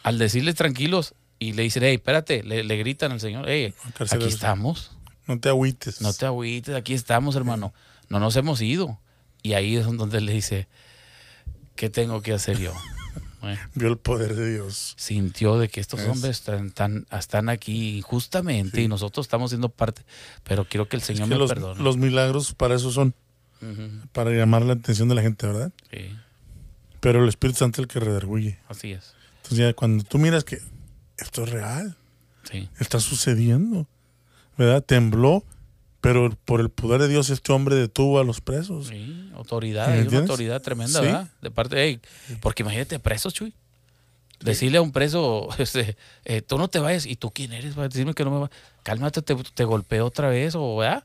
[0.02, 4.24] al decirles tranquilos y le dicen, hey, espérate, le, le gritan al Señor, hey, aquí
[4.28, 4.90] estamos,
[5.34, 6.00] No te agüites.
[6.00, 7.72] no te agüites, aquí estamos, hermano,
[8.08, 8.98] no nos hemos ido.
[9.42, 10.66] Y ahí es donde le dice,
[11.76, 12.72] ¿qué tengo que hacer yo?
[13.40, 14.92] Bueno, Vio el poder de Dios.
[14.98, 18.82] sintió de que estos Es- hombres están, están, están aquí injustamente Sí.
[18.82, 20.02] y nosotros estamos siendo parte,
[20.44, 21.82] pero quiero que el Señor Es que me los, perdone.
[21.82, 23.14] los milagros para eso son,
[24.12, 25.72] para llamar la atención de la gente, ¿verdad?
[25.90, 26.14] sí,
[27.00, 28.58] Pero el Espíritu Santo es el que redarguye.
[28.68, 29.14] así es.
[29.36, 30.58] Entonces ya cuando tú miras que
[31.16, 31.96] esto es real,
[32.50, 33.86] Sí, está sucediendo,
[34.66, 34.84] ¿verdad?
[34.84, 35.44] Tembló,
[36.00, 38.88] pero por el poder de Dios este hombre detuvo a los presos.
[38.88, 41.06] sí, autoridad, ¿Me hay una autoridad tremenda, Sí.
[41.06, 41.28] ¿verdad?
[41.42, 42.00] De parte hey,
[42.40, 43.54] porque imagínate presos, Chuy.
[44.40, 47.74] Decirle a un preso, este, eh, tú no te vayas, ¿y tú quién eres?
[47.74, 48.50] para decirme que no me va.
[48.82, 51.04] Cálmate, te, te golpeé otra vez, o ¿verdad?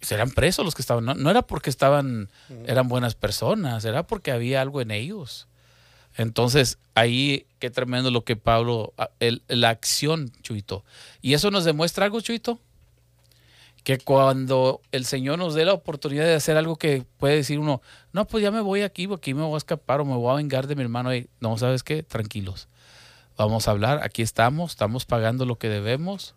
[0.00, 1.04] Serán presos los que estaban.
[1.04, 2.28] No, no era porque estaban,
[2.66, 5.46] eran buenas personas, era porque había algo en ellos.
[6.16, 10.84] Entonces, ahí, qué tremendo lo que Pablo, a- el- la acción, Chuito.
[11.22, 12.60] Y eso nos demuestra algo, Chuito,
[13.82, 17.82] que cuando el Señor nos dé la oportunidad de hacer algo que puede decir uno,
[18.12, 20.36] no, pues ya me voy aquí, aquí me voy a escapar o me voy a
[20.36, 21.10] vengar de mi hermano.
[21.10, 22.02] Ey, no, ¿sabes qué?
[22.02, 22.68] Tranquilos.
[23.36, 26.34] Vamos a hablar, aquí estamos, estamos pagando lo que debemos.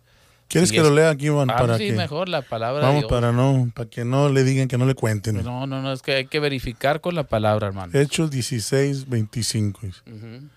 [0.48, 1.50] ¿Quieres que es- lo lea aquí, Iván?
[1.50, 3.10] Ah, para sí, que, mejor la palabra de vamos, Dios.
[3.10, 5.42] para no, para que no le digan que no le cuenten.
[5.44, 7.92] No, no, no, es que hay que verificar con la palabra, hermano.
[7.98, 9.80] Hechos 16, 25.
[9.82, 10.00] dice.
[10.06, 10.48] Ujú.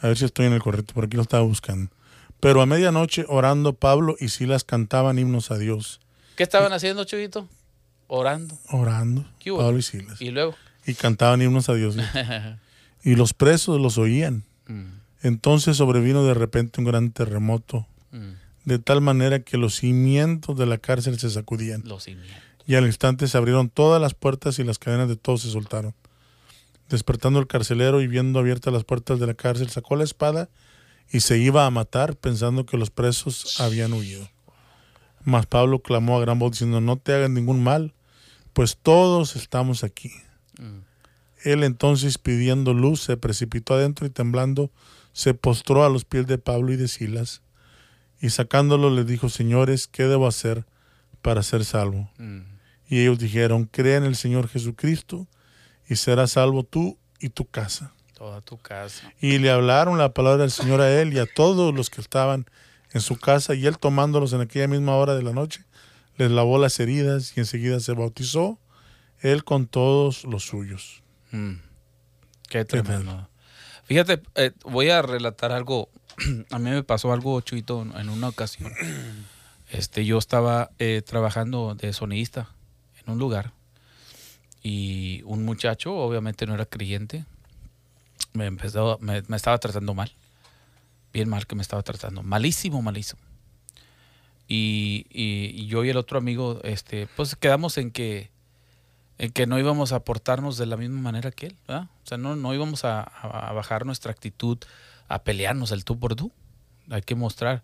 [0.00, 1.90] A ver si estoy en el correcto, por aquí lo estaba buscando.
[2.40, 6.00] Pero a medianoche, orando, Pablo y Silas cantaban himnos a Dios.
[6.36, 7.48] ¿Qué estaban haciendo, Chuyito?
[8.08, 8.58] Orando.
[8.70, 9.58] Orando, ¿Qué hubo?
[9.60, 10.20] Pablo y Silas.
[10.20, 10.54] Y luego.
[10.86, 11.96] Y cantaban himnos a Dios.
[13.04, 14.44] y los presos los oían.
[14.66, 14.86] Mm,
[15.22, 18.30] Entonces sobrevino de repente un gran terremoto, mm,
[18.64, 21.82] de tal manera que los cimientos de la cárcel se sacudían.
[21.84, 22.42] los cimientos.
[22.66, 25.94] Y al instante se abrieron todas las puertas y las cadenas de todos se soltaron.
[26.88, 30.48] Despertando el carcelero y viendo abiertas las puertas de la cárcel, sacó la espada
[31.10, 34.28] y se iba a matar pensando que los presos habían huido.
[35.24, 37.94] Mas Pablo clamó a gran voz diciendo, no te hagan ningún mal,
[38.52, 40.12] pues todos estamos aquí.
[41.44, 44.70] Él entonces pidiendo luz se precipitó adentro y temblando
[45.12, 47.42] se postró a los pies de Pablo y de Silas
[48.22, 50.64] y sacándolo le dijo, señores, ¿qué debo hacer
[51.20, 52.08] para ser salvo?
[52.88, 55.26] Y ellos dijeron, cree en el Señor Jesucristo
[55.88, 57.92] y serás salvo tú y tu casa.
[58.14, 59.12] Toda tu casa.
[59.20, 62.46] Y le hablaron la palabra del Señor a él y a todos los que estaban
[62.92, 65.64] en su casa, y él tomándolos en aquella misma hora de la noche,
[66.16, 68.58] les lavó las heridas y enseguida se bautizó,
[69.20, 71.02] él con todos los suyos.
[71.32, 71.54] Mm.
[72.48, 73.28] Qué tremendo.
[73.84, 75.88] Fíjate, eh, voy a relatar algo.
[76.50, 78.72] A mí me pasó algo, Chuito, en una ocasión.
[79.70, 82.48] Este, yo estaba eh, trabajando de sonidista
[83.04, 83.52] en un lugar
[84.62, 87.24] y un muchacho, obviamente no era creyente,
[88.32, 90.12] me, empezó, me, estaba tratando mal.
[91.12, 92.22] Bien mal que me estaba tratando.
[92.22, 93.20] Malísimo, malísimo.
[94.48, 98.30] Y, y- yo y el otro amigo, este, pues quedamos en que,
[99.18, 101.56] en que no íbamos a portarnos de la misma manera que él.
[101.68, 103.10] O sea, no, no íbamos a
[103.54, 104.58] bajar nuestra actitud,
[105.14, 106.32] a pelearnos el tú por tú.
[106.90, 107.62] Hay que mostrar.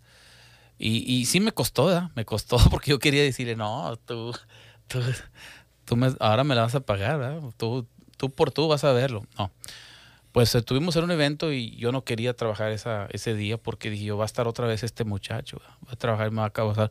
[0.79, 2.11] Y, y sí me costó, ¿verdad?
[2.15, 4.33] Me costó porque yo quería decirle, no, tú,
[4.87, 5.01] tú,
[5.85, 7.43] tú me- ahora me la vas a pagar, ¿verdad?
[7.57, 9.25] Tú, tú por tú vas a verlo.
[9.39, 9.51] No.
[10.33, 14.05] Pues estuvimos en un evento y yo no quería trabajar esa, ese día porque dije,
[14.05, 15.75] yo va a estar otra vez este muchacho, ¿verdad?
[15.89, 16.91] va a trabajar me va a causar,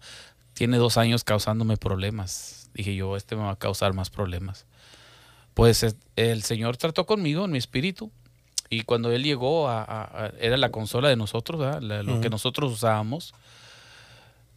[0.54, 2.70] tiene dos años causándome problemas.
[2.74, 4.66] Dije yo, este me va a causar más problemas.
[5.54, 8.12] Pues es- el Señor trató conmigo en mi espíritu
[8.70, 11.82] y cuando Él llegó, a, a- a- era la consola de nosotros, ¿verdad?
[11.82, 13.34] La- lo que nosotros usábamos,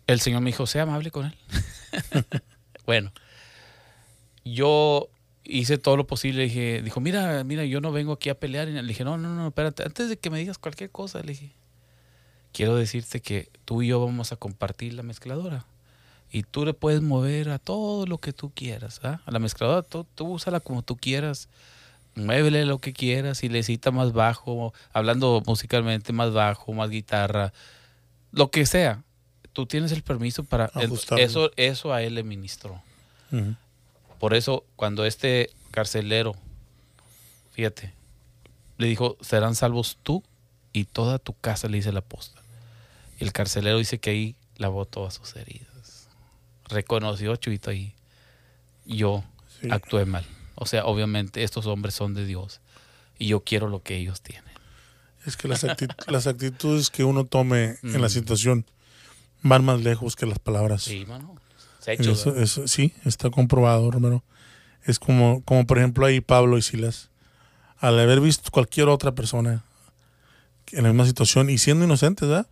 [0.07, 1.35] el Señor me dijo, sea amable con Él.
[2.87, 3.13] bueno,
[4.45, 5.09] yo
[5.45, 6.45] hice todo lo posible.
[6.45, 8.69] Dije, dijo, mira, mira, yo no vengo aquí a pelear.
[8.69, 11.53] Le dije, no, no, no, espérate, antes de que me digas cualquier cosa, le dije,
[12.53, 15.67] quiero decirte que tú y yo vamos a compartir la mezcladora.
[16.33, 19.21] Y tú le puedes mover a todo lo que tú quieras, ¿ah?
[19.27, 21.49] A la mezcladora, tú, tú úsala como tú quieras.
[22.27, 23.39] Muévele lo que quieras.
[23.39, 27.53] Si necesita más bajo, hablando musicalmente, más bajo, más guitarra,
[28.33, 29.03] lo que sea.
[29.53, 30.71] Tú tienes el permiso para...
[30.75, 31.25] Ajustarlo.
[31.25, 32.81] Eso, eso a él le ministró.
[34.19, 36.35] Por eso, cuando este carcelero,
[37.53, 37.93] fíjate,
[38.79, 40.23] le dijo, serán salvos tú
[40.73, 42.43] y toda tu casa, le dice el apóstol.
[43.19, 46.09] Y el carcelero dice que ahí lavó todas sus heridas.
[46.69, 47.93] Reconoció, Chuito, ahí,
[48.87, 49.25] yo
[49.61, 49.69] Sí.
[49.71, 50.25] actué mal.
[50.63, 52.61] O sea, obviamente estos hombres son de Dios
[53.19, 54.45] y yo quiero lo que ellos tienen.
[55.27, 58.11] Es que las, acti- las actitudes que uno tome en la Mm.
[58.11, 58.67] situación
[59.43, 60.83] van más lejos que las palabras.
[60.83, 61.37] Sí, mano.
[61.79, 64.23] Se ha hecho, Eso, sí, está comprobado, Romero.
[64.85, 67.09] Es como, como por ejemplo ahí Pablo y Silas,
[67.79, 69.65] al haber visto cualquier otra persona
[70.73, 72.47] en la misma situación y siendo inocentes, ¿verdad?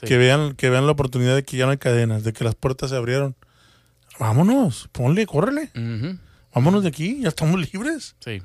[0.00, 0.06] Sí.
[0.06, 2.54] Que vean, que vean la oportunidad de que ya no hay cadenas, de que las
[2.54, 3.36] puertas se abrieron.
[4.18, 5.70] Vámonos, ponle, córrele,
[6.54, 8.16] vámonos de aquí, ya estamos libres.
[8.20, 8.42] Sí.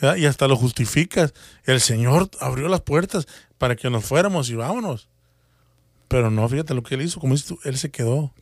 [0.00, 0.16] ¿verdad?
[0.16, 1.32] Y hasta lo justificas.
[1.64, 3.26] El Señor abrió las puertas
[3.58, 5.08] para que nos fuéramos y vámonos.
[6.08, 8.32] Pero no, fíjate lo que él hizo, como dices tú, él se quedó.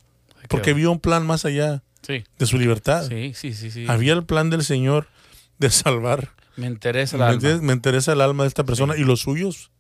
[0.42, 3.08] se Porque vio un plan más allá Sí, de su libertad.
[3.08, 3.70] sí, sí, sí.
[3.70, 3.86] sí.
[3.88, 5.08] Había el plan del Señor
[5.58, 6.32] de salvar.
[6.56, 7.62] Me interesa el ¿Me, alma.
[7.62, 9.70] Me interesa el alma de esta persona y los suyos.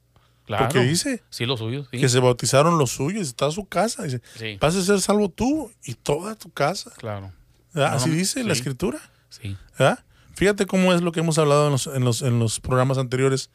[0.46, 0.64] Claro.
[0.68, 1.98] Porque dice Sí, lo suyo, sí.
[1.98, 4.04] que se bautizaron los suyos, está su casa.
[4.04, 6.92] Dice, Sí, vas a ser salvo tú y toda tu casa.
[6.96, 7.32] claro.
[7.74, 8.98] Así dice la escritura.
[9.42, 9.56] Sí.
[9.78, 9.98] ¿verdad?
[10.34, 13.50] Fíjate cómo es lo que hemos hablado en los, en los, en los programas anteriores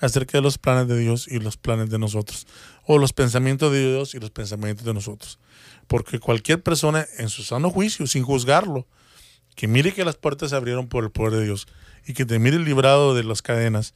[0.00, 2.46] acerca de los planes de Dios y los planes de nosotros.
[2.86, 5.38] O los pensamientos de Dios y los pensamientos de nosotros.
[5.86, 8.86] Porque cualquier persona en su sano juicio, sin juzgarlo,
[9.54, 11.66] que mire que las puertas se abrieron por el poder de Dios
[12.06, 13.94] y que te mire librado de las cadenas,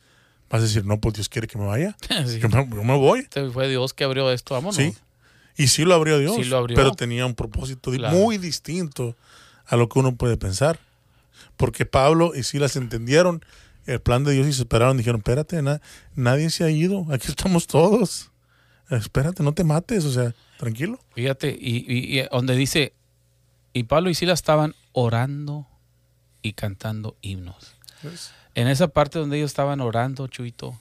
[0.51, 1.97] vas a decir, no, pues Dios quiere que me vaya.
[2.27, 2.39] Sí.
[2.39, 3.21] Yo, me, yo me voy.
[3.21, 4.77] Este fue Dios que abrió esto, vámonos.
[4.77, 4.95] Sí.
[5.57, 6.77] Y sí lo abrió Dios, Sí lo abrió.
[6.77, 8.15] pero tenía un propósito Claro.
[8.15, 9.17] muy distinto
[9.65, 10.79] a lo que uno puede pensar.
[11.57, 13.45] Porque Pablo y Silas entendieron
[13.87, 14.97] el plan de Dios y se esperaron.
[14.97, 15.81] Dijeron, espérate, na-
[16.15, 18.31] nadie se ha ido, aquí estamos todos.
[18.91, 21.01] Espérate, no te mates, o sea, tranquilo.
[21.15, 22.93] Fíjate, y, y- y donde dice,
[23.73, 25.67] y Pablo y Silas estaban orando
[26.43, 27.75] y cantando himnos.
[28.55, 30.79] En esa parte donde ellos estaban orando, Chuito,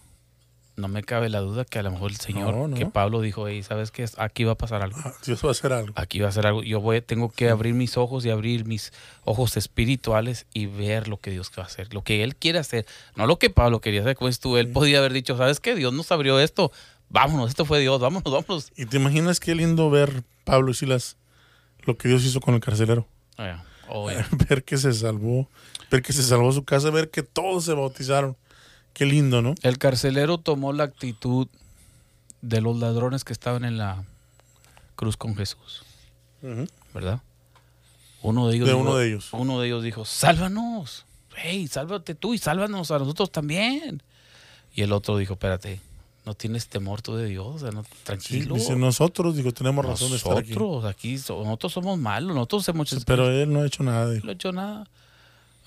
[0.78, 2.76] no me cabe la duda que a lo mejor el Señor, No, no.
[2.76, 4.06] que Pablo dijo, hey, ¿sabes qué?
[4.18, 4.98] Aquí va a pasar algo.
[5.04, 5.94] Ah, Dios va a hacer algo.
[5.96, 6.64] Aquí va a ser algo.
[6.64, 8.92] Yo voy, tengo que abrir mis ojos y abrir mis
[9.24, 12.86] ojos espirituales y ver lo que Dios va a hacer, lo que Él quiere hacer,
[13.16, 14.16] no lo que Pablo quería hacer.
[14.16, 15.76] Como dices tú, Él podía haber dicho, ¿sabes qué?
[15.76, 16.72] Dios nos abrió esto.
[17.10, 18.72] Vámonos, esto fue Dios, vámonos, vámonos.
[18.76, 21.18] Y te imaginas qué lindo ver Pablo y Silas
[21.84, 23.08] lo que Dios hizo con el carcelero.
[23.38, 24.08] Ah, Oh,
[24.50, 25.48] ver que se salvó,
[25.92, 28.36] ver que se salvó su casa, ver que todos se bautizaron.
[28.96, 29.54] Qué lindo, ¿no?
[29.62, 31.48] El carcelero tomó la actitud
[32.42, 34.04] de los ladrones que estaban en la
[34.96, 35.84] cruz con Jesús,
[36.94, 37.22] ¿verdad?
[38.22, 39.30] Uno de ellos, De dijo, uno de ellos.
[39.34, 41.06] uno de ellos dijo, sálvanos,
[41.36, 44.02] hey, sálvate tú y sálvanos a nosotros también.
[44.74, 45.82] Y el otro dijo, espérate,
[46.26, 48.56] no tienes temor tú de Dios, o sea, no, Sí, tranquilo.
[48.56, 50.52] dice, nosotros, digo, tenemos razón de estar aquí.
[50.54, 54.10] nosotros aquí, so- nosotros somos malos, nosotros hemos hecho, Pero él no ha hecho nada,
[54.10, 54.26] dijo.
[54.26, 54.88] no he hecho nada,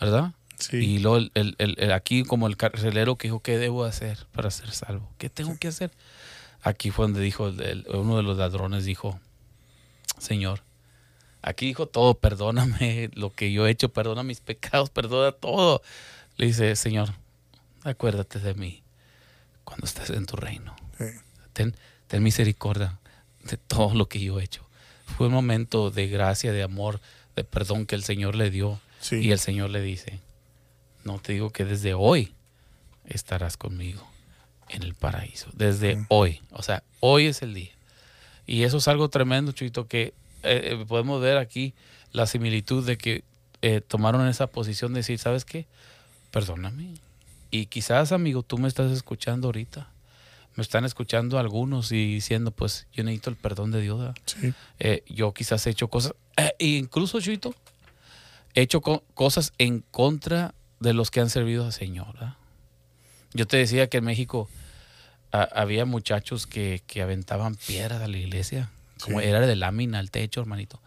[0.01, 0.33] ¿verdad?
[0.59, 0.77] Sí.
[0.79, 4.51] Y luego el, el- el- aquí como el carcelero que dijo, ¿qué debo hacer para
[4.51, 5.09] ser salvo?
[5.19, 5.91] ¿Qué tengo que hacer?
[6.63, 7.53] Aquí fue donde dijo,
[7.95, 9.21] uno de los ladrones dijo,
[10.19, 10.63] Señor,
[11.43, 15.83] aquí dijo todo, perdóname lo que yo he hecho, perdona mis pecados, perdona todo.
[16.37, 17.15] Le dice, Señor,
[17.85, 18.83] acuérdate de mí
[19.65, 20.75] cuando estés en tu reino.
[20.99, 21.05] Sí.
[21.53, 21.77] Ten,
[22.09, 22.99] ten misericordia
[23.45, 24.67] de todo lo que yo he hecho.
[25.17, 27.01] Fue un momento de gracia, de amor,
[27.37, 28.81] de perdón que el Señor le dio.
[29.01, 29.17] Sí.
[29.17, 30.19] Y el Señor le dice,
[31.09, 32.33] no te digo que desde hoy
[33.07, 34.07] estarás conmigo
[34.69, 35.49] en el paraíso.
[35.55, 36.41] Desde hoy.
[36.53, 37.71] O sea, hoy es el día.
[38.47, 41.75] Y eso es algo tremendo, Chuito, que eh, eh, podemos ver aquí
[42.13, 43.25] la similitud de que
[43.63, 45.67] eh, tomaron esa posición de decir, ¿sabes qué?
[46.31, 46.95] Perdóname.
[47.51, 49.89] Y quizás, amigo, tú me estás escuchando ahorita.
[50.55, 54.15] Me están escuchando algunos y diciendo, pues yo necesito el perdón de Dios.
[54.79, 57.55] Eh, yo quizás he hecho cosas, e incluso, Chuito,
[58.55, 62.13] he hecho co- cosas en contra de los que han servido al Señor.
[62.15, 62.35] ¿verdad?
[63.35, 64.49] Yo te decía que en México
[65.33, 68.71] a- había muchachos que, que aventaban piedras a la iglesia,
[69.03, 69.27] como Sí.
[69.27, 70.81] era de lámina al techo, hermanito,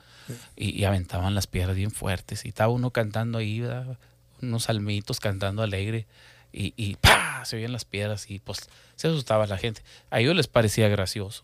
[0.55, 2.45] y, y aventaban las piedras bien fuertes.
[2.45, 3.97] Y estaba uno cantando ahí, ¿verdad?
[4.41, 6.07] unos salmitos cantando alegre,
[6.51, 7.45] y, y ¡pa!
[7.45, 9.81] se oían las piedras y pues se asustaba la gente.
[10.09, 11.43] A ellos les parecía gracioso.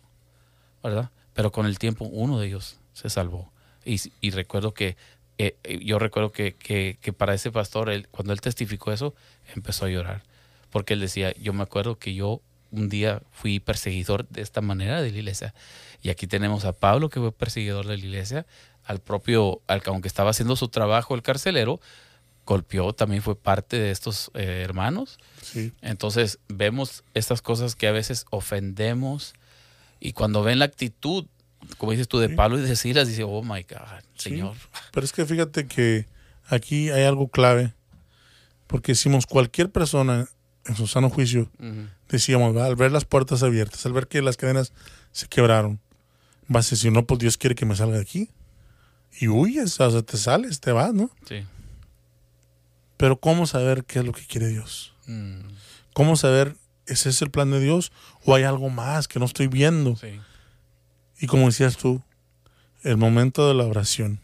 [0.84, 1.10] ¿verdad?
[1.34, 3.52] Pero con el tiempo uno de ellos se salvó.
[3.86, 4.98] Y, y recuerdo que,
[5.38, 9.14] eh, eh, yo recuerdo que, que- que para ese pastor, él, cuando él testificó eso,
[9.56, 10.24] empezó a llorar.
[10.70, 15.02] Porque él decía, yo me acuerdo que yo un día fui perseguidor de esta manera
[15.02, 15.54] de la iglesia.
[16.02, 18.46] Y aquí tenemos a Pablo, que fue perseguidor de la iglesia,
[18.84, 21.80] al propio, al, que aunque estaba haciendo su trabajo el carcelero,
[22.46, 25.18] golpeó, también fue parte de estos eh, hermanos.
[25.42, 25.72] Sí.
[25.82, 29.34] Entonces vemos estas cosas que a veces ofendemos
[30.00, 31.26] y cuando ven la actitud,
[31.78, 32.30] como dices tú, de.
[32.30, 34.30] Pablo y de Silas, dice, oh my God, Sí.
[34.30, 34.56] Señor.
[34.92, 36.08] Pero es que fíjate que
[36.48, 37.74] aquí hay algo clave,
[38.68, 40.28] porque decimos cualquier persona
[40.66, 41.50] en su sano juicio,
[42.10, 44.74] decíamos, al ver las puertas abiertas, al ver que las cadenas
[45.12, 45.80] se quebraron,
[46.48, 48.30] vas a decir, no, pues Dios quiere que me salga de aquí.
[49.20, 51.10] Y huyes, o sea, te sales, te vas, ¿no?
[51.28, 51.46] Sí.
[52.98, 54.94] Pero ¿cómo saber qué es lo que quiere Dios?
[55.06, 55.40] Mm,
[55.94, 57.92] ¿Cómo saber, ese es el plan de Dios
[58.26, 59.96] o hay algo más que no estoy viendo?
[59.96, 60.20] sí.
[61.20, 62.02] Y como decías tú,
[62.84, 64.20] el momento de la oración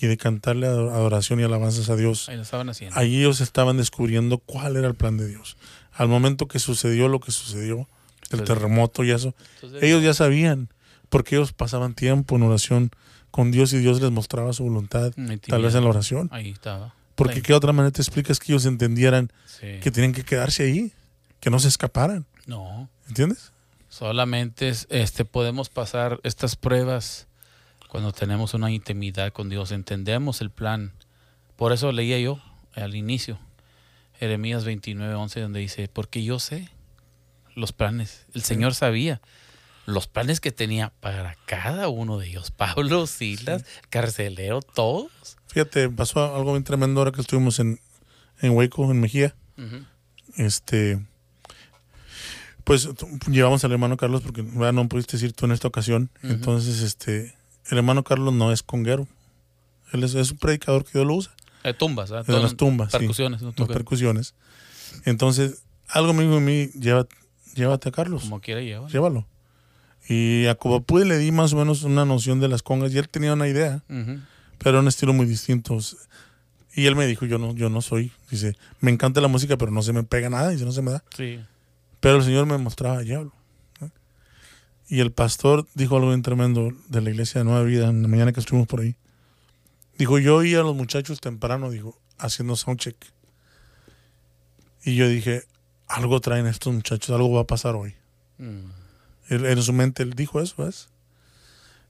[0.00, 2.98] y de cantarle ador- adoración y alabanzas a Dios, Ahí lo estaban haciendo.
[2.98, 5.56] ahí ellos estaban descubriendo cuál era el plan de Dios.
[5.92, 7.88] Al momento que sucedió lo que sucedió,
[8.32, 10.68] el terremoto y eso, Entonces, ellos ya sabían,
[11.08, 12.90] porque ellos pasaban tiempo en oración
[13.30, 15.12] con Dios y Dios les mostraba su voluntad,
[15.46, 16.28] tal vez en la oración.
[16.32, 16.92] Ahí estaba.
[17.14, 17.42] Porque Sí.
[17.42, 19.78] qué otra manera te explicas que ellos entendieran Sí.
[19.82, 20.92] que tienen que quedarse ahí,
[21.38, 23.52] que no se escaparan, No, ¿entiendes?
[23.90, 27.26] Solamente es- este, podemos pasar estas pruebas
[27.88, 30.94] cuando tenemos una intimidad con Dios, entendemos el plan.
[31.56, 32.40] Por eso leía yo
[32.74, 33.38] al inicio,
[34.18, 36.70] Jeremías 29, 11, donde dice, porque yo sé
[37.54, 39.20] los planes, el Señor sabía
[39.86, 45.10] los planes que tenía para cada uno de ellos, Pablo, Silas, carcelero, todos.
[45.48, 47.80] Fíjate, pasó algo bien tremendo ahora que estuvimos en,
[48.40, 49.34] en Hueco, en Mejía.
[50.36, 51.04] Este,
[52.64, 52.88] pues
[53.28, 54.72] llevamos al hermano Carlos porque ¿verdad?
[54.72, 56.10] no pudiste ir tú en esta ocasión.
[56.22, 57.34] Entonces, este,
[57.70, 59.06] el hermano Carlos no es conguero.
[59.92, 61.32] Él es, es un predicador que Dios lo usa.
[61.64, 62.10] Eh, tumbas.
[62.10, 62.98] De las tumbas, sí.
[62.98, 64.34] Percusiones, no Las percusiones.
[65.04, 67.06] Entonces, algo dijo a mí, lleva,
[67.54, 68.90] llévate a Carlos, Como quiera llevar.
[68.90, 69.26] llévalo.
[70.08, 72.98] Y a como pude le di más o menos una noción de las congas y
[72.98, 73.84] él tenía una idea,
[74.58, 75.78] pero era un estilo muy distinto.
[76.74, 79.70] Y él me dijo, yo no, yo no soy, dice, me encanta la música, pero
[79.70, 81.04] no se me pega nada, dice, no se me da.
[81.16, 81.40] Sí.
[82.00, 83.32] Pero el Señor me mostraba, llévalo.
[83.80, 83.90] ¿no?
[84.88, 88.08] Y el pastor dijo algo bien tremendo de la iglesia de Nueva Vida en la
[88.08, 88.96] mañana que estuvimos por ahí.
[89.98, 92.96] Dijo, yo oí a los muchachos temprano, dijo, haciendo soundcheck.
[94.84, 95.44] Y yo dije,
[95.86, 97.94] algo traen estos muchachos, algo va a pasar hoy.
[98.38, 98.70] Mm.
[99.28, 100.88] Él- en su mente él dijo eso, ¿ves?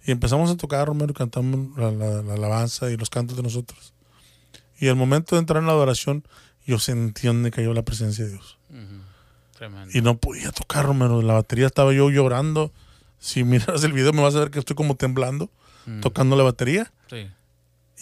[0.05, 3.95] Y empezamos a tocar, Romero, cantamos la, la- la alabanza y los cantos de nosotros.
[4.79, 6.25] Y al momento de entrar en la adoración,
[6.67, 8.59] yo sentí donde cayó la presencia de Dios.
[8.71, 9.03] Ujú.
[9.61, 9.97] Tremendo.
[9.97, 11.21] Y no podía tocar, Romero.
[11.21, 12.73] La batería estaba yo llorando.
[13.19, 15.51] Si miras el video me vas a ver que estoy como temblando,
[15.87, 16.01] Mm.
[16.01, 16.91] tocando la batería.
[17.09, 17.29] Sí.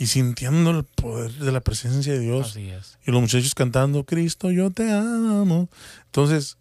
[0.00, 2.50] y sintiendo el poder de la presencia de Dios.
[2.50, 2.98] Así es.
[3.04, 5.68] Y los muchachos cantando, Cristo, yo te amo.
[6.06, 6.56] Entonces,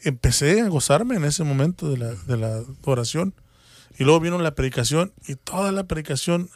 [0.00, 3.34] empecé a gozarme en ese momento de la, de la oración.
[3.98, 6.50] Y luego vino la predicación y toda la predicación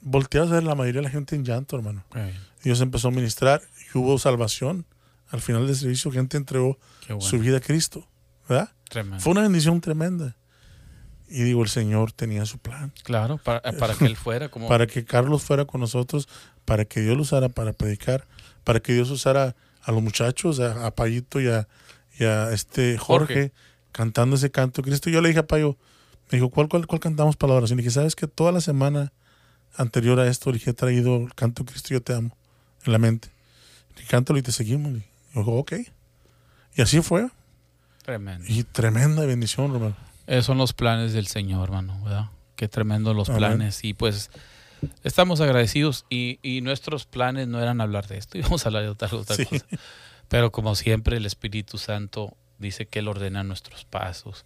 [0.00, 2.02] volteaba a ver la mayoría de la gente en llanto, hermano.
[2.62, 3.60] Dios empezó a ministrar
[3.94, 4.86] y hubo salvación.
[5.30, 6.78] Al final del servicio, gente entregó
[7.08, 7.20] bueno.
[7.20, 8.06] su vida a Cristo.
[8.48, 8.72] ¿Verdad?
[8.88, 9.20] Tremendo.
[9.20, 10.36] Fue una bendición tremenda.
[11.28, 12.92] Y digo, el Señor tenía su plan.
[13.04, 14.66] Claro, para, para que él fuera como...
[14.66, 16.28] Para que Carlos fuera con nosotros,
[16.64, 18.26] para que Dios lo usara para predicar,
[18.64, 21.68] para que Dios usara a los muchachos, a, a Payito y a,
[22.18, 23.52] y a este Jorge, Jorge.
[23.92, 25.08] cantando ese canto de Cristo.
[25.08, 25.76] Yo le dije a Payo,
[26.30, 27.78] me dijo, ¿cuál, cuál, cuál cantamos para la oración?
[27.78, 29.12] Y dije, ¿sabes que Toda la semana
[29.76, 32.36] anterior a esto, le dije, he traído el canto de Cristo, yo te amo,
[32.84, 33.28] en la mente.
[34.02, 34.98] Y cántalo y te seguimos.
[34.98, 35.04] Y
[35.34, 35.72] yo, ok.
[36.74, 37.28] Y así fue.
[38.04, 38.44] Tremendo.
[38.48, 39.96] Y tremenda bendición, hermano.
[40.26, 42.30] Esos son los planes del Señor, hermano, ¿verdad?
[42.56, 43.38] Qué tremendo los Amén.
[43.38, 43.84] planes.
[43.84, 44.30] Y pues
[45.04, 48.88] estamos agradecidos y, y nuestros planes no eran hablar de esto, íbamos a hablar de
[48.90, 49.44] otra, otra Sí.
[49.46, 49.66] cosa.
[50.28, 54.44] Pero como siempre el Espíritu Santo dice que Él ordena nuestros pasos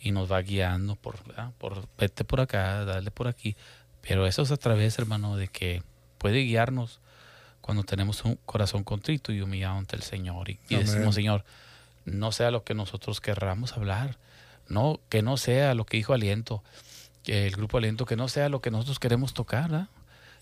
[0.00, 1.52] y nos va guiando por, ¿verdad?
[1.58, 3.56] por vete por acá, dale por aquí.
[4.06, 5.82] Pero eso es a través, hermano, de que
[6.18, 7.00] puede guiarnos
[7.62, 10.50] cuando tenemos un corazón contrito y humillado ante el Señor.
[10.50, 11.44] Y, decimos, Señor,
[12.04, 14.18] no sea lo que nosotros querramos hablar,
[14.68, 16.62] no, que no sea lo que dijo Aliento,
[17.22, 19.88] que el grupo Aliento, que no sea lo que nosotros queremos tocar, ¿verdad?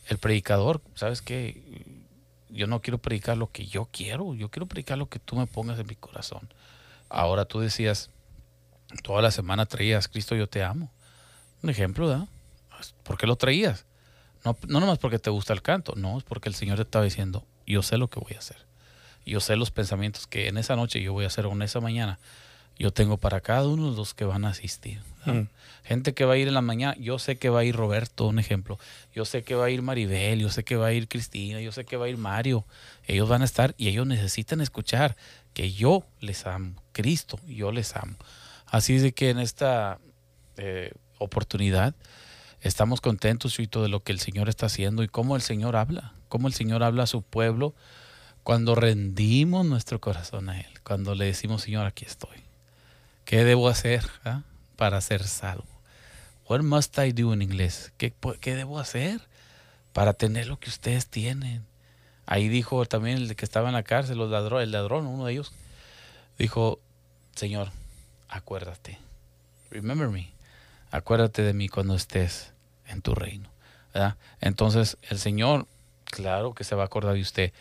[0.08, 1.84] El predicador, ¿sabes qué?
[2.48, 5.46] Yo no quiero predicar lo que yo quiero, yo quiero predicar lo que tú me
[5.46, 6.48] pongas en mi corazón.
[7.10, 8.10] Ahora tú decías,
[9.02, 10.90] toda la semana traías, Cristo, yo te amo.
[11.62, 12.28] Un ejemplo, ¿verdad?
[13.02, 13.84] ¿Por qué lo traías?
[14.44, 17.04] No, no nomás porque te gusta el canto, no, es porque el Señor te estaba
[17.04, 18.56] diciendo, yo sé lo que voy a hacer.
[19.26, 21.80] Yo sé los pensamientos que en esa noche yo voy a hacer o en esa
[21.80, 22.18] mañana.
[22.78, 25.02] Yo tengo para cada uno de los que van a asistir.
[25.26, 25.42] Mm.
[25.84, 28.26] Gente que va a ir en la mañana, yo sé que va a ir Roberto,
[28.26, 28.78] un ejemplo.
[29.14, 31.72] Yo sé que va a ir Maribel, yo sé que va a ir Cristina, yo
[31.72, 32.64] sé que va a ir Mario.
[33.06, 35.16] Ellos van a estar y ellos necesitan escuchar
[35.52, 38.16] que yo les amo, Cristo, yo les amo.
[38.66, 39.98] Así es de que en esta
[40.56, 41.94] eh, oportunidad
[42.62, 46.12] estamos contentos Chuito, de lo que el Señor está haciendo y cómo el Señor habla,
[46.28, 47.74] cómo el Señor habla a su pueblo
[48.42, 52.38] cuando rendimos nuestro corazón a Él, cuando le decimos, Señor, aquí estoy.
[53.24, 54.42] ¿Qué debo hacer ah,
[54.76, 55.66] para ser salvo?
[56.48, 57.92] What must I do en inglés?
[57.96, 59.20] ¿Qué, ¿Qué debo hacer
[59.92, 61.64] para tener lo que ustedes tienen?
[62.26, 65.52] Ahí dijo también el que estaba en la cárcel, el ladrón, uno de ellos,
[66.38, 66.80] dijo,
[67.34, 67.70] Señor,
[68.28, 68.98] acuérdate,
[69.70, 70.30] remember me,
[70.90, 72.52] acuérdate de mí cuando estés
[72.86, 73.48] en tu reino.
[73.94, 74.16] ¿verdad?
[74.40, 75.66] Entonces el Señor,
[76.04, 77.52] claro que se va a acordar de usted.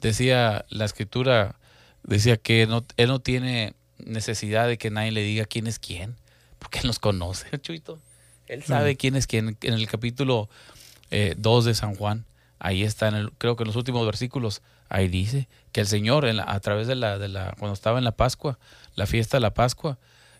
[0.00, 1.56] Decía la escritura,
[2.02, 6.16] decía que no, Él no tiene necesidad de que nadie le diga quién es quién,
[6.58, 7.98] porque Él nos conoce, Chuito.
[8.48, 9.56] Él sabe quién es quién.
[9.62, 10.48] En el capítulo
[11.36, 12.24] 2 de San Juan,
[12.58, 16.24] ahí está, en el, creo que en los últimos versículos, ahí dice que el Señor,
[16.26, 18.58] en la- a través de la, de la, cuando estaba en la Pascua,
[18.94, 19.98] la fiesta de la Pascua,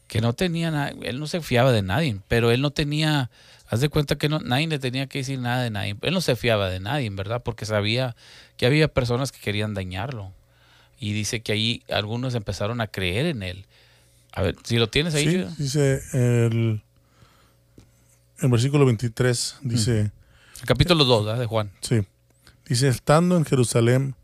[0.09, 3.31] que no tenía nada, él no se fiaba de nadie, pero él no tenía,
[3.69, 6.21] haz de cuenta que no, nadie le tenía que decir nada de nadie, él no
[6.21, 7.43] se fiaba de nadie, ¿verdad?
[7.43, 8.15] Porque sabía
[8.57, 10.33] que había personas que querían dañarlo.
[10.99, 13.67] Y dice que ahí algunos empezaron a creer en él.
[14.33, 16.83] A ver, si lo tienes ahí, Sí, dice el,
[18.39, 20.13] el versículo 23, dice...
[20.61, 21.71] el capítulo 2 de Juan.
[21.81, 22.01] Sí.
[22.67, 24.15] Dice, estando en Jerusalén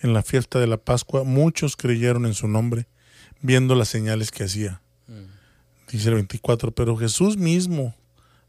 [0.00, 2.86] en la fiesta de la Pascua, muchos creyeron en su nombre,
[3.40, 4.80] viendo las señales que hacía.
[5.90, 7.94] Dice el 24, pero Jesús mismo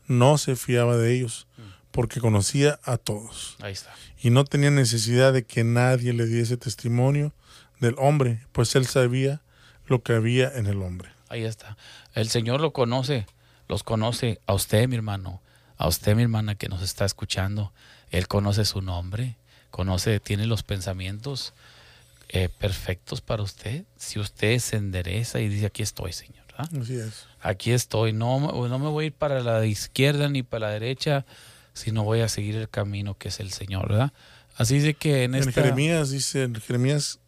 [0.08, 1.48] no se fiaba de ellos,
[1.92, 3.56] porque conocía a todos.
[3.62, 3.94] Ahí está.
[4.22, 7.34] Y no tenía necesidad de que nadie le diese testimonio
[7.80, 9.42] del hombre, pues él sabía
[9.88, 11.10] lo que había en el hombre.
[11.30, 11.78] Ahí está.
[12.14, 13.26] El Señor lo conoce,
[13.68, 15.42] los conoce a usted, mi hermano,
[15.78, 17.74] a usted, mi hermana, que nos está escuchando.
[18.12, 19.38] Él conoce su nombre,
[19.72, 21.54] conoce, tiene los pensamientos
[22.30, 23.86] eh, perfectos para usted.
[23.98, 26.45] Si usted se endereza y dice, aquí estoy, Señor.
[26.58, 26.82] ¿Verdad?
[26.82, 27.26] Así es.
[27.41, 28.14] Aquí estoy.
[28.14, 31.26] No, me- no me voy a ir para la izquierda ni para la derecha,
[31.74, 34.14] sino voy a seguir el camino que es el Señor, ¿verdad?
[34.58, 35.51] Así de que en, En esta...
[35.51, 37.20] Jeremías dice, en Jeremías,